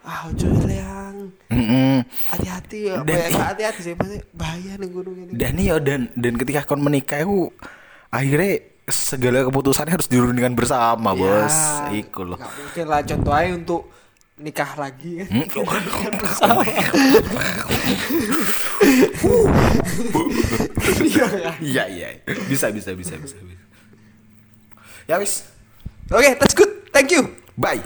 Ah 0.00 0.24
ojo 0.26 0.48
yang 0.64 1.28
hati-hati 2.32 2.88
apa 2.88 3.04
Dan- 3.04 3.28
ya 3.28 3.44
hati-hati 3.44 3.80
sih 3.82 3.92
maksudnya 3.92 4.24
bahaya 4.32 4.72
nih 4.74 4.88
gunung 4.88 5.16
ini. 5.18 5.30
Dan 5.32 5.54
iya 5.54 5.76
dan 5.76 6.08
dan 6.14 6.34
ketika 6.34 6.64
kon 6.64 6.80
menikah 6.80 7.20
itu 7.20 7.52
akhirnya 8.08 8.69
segala 8.88 9.44
keputusannya 9.44 9.92
harus 9.92 10.08
dirundingkan 10.08 10.54
bersama 10.54 11.12
bos. 11.12 11.56
Iku 11.92 12.24
loh. 12.24 12.38
Mungkin 12.38 12.84
lah 12.86 13.00
contoh 13.04 13.32
aja 13.34 13.50
untuk 13.52 13.82
nikah 14.40 14.72
lagi. 14.78 15.26
Kan 15.26 15.44
Hmm? 15.44 16.16
Bersama 16.16 16.62
Iya, 21.00 21.26
ya. 21.36 21.52
iya 21.60 21.84
iya. 21.90 22.08
Bisa 22.48 22.70
bisa 22.72 22.94
bisa 22.94 23.14
bisa 23.18 23.36
bisa. 23.36 23.58
Ya 25.06 25.18
wis. 25.18 25.44
Oke 26.10 26.38
that's 26.38 26.54
good. 26.54 26.70
Thank 26.94 27.12
you. 27.12 27.34
Bye 27.58 27.82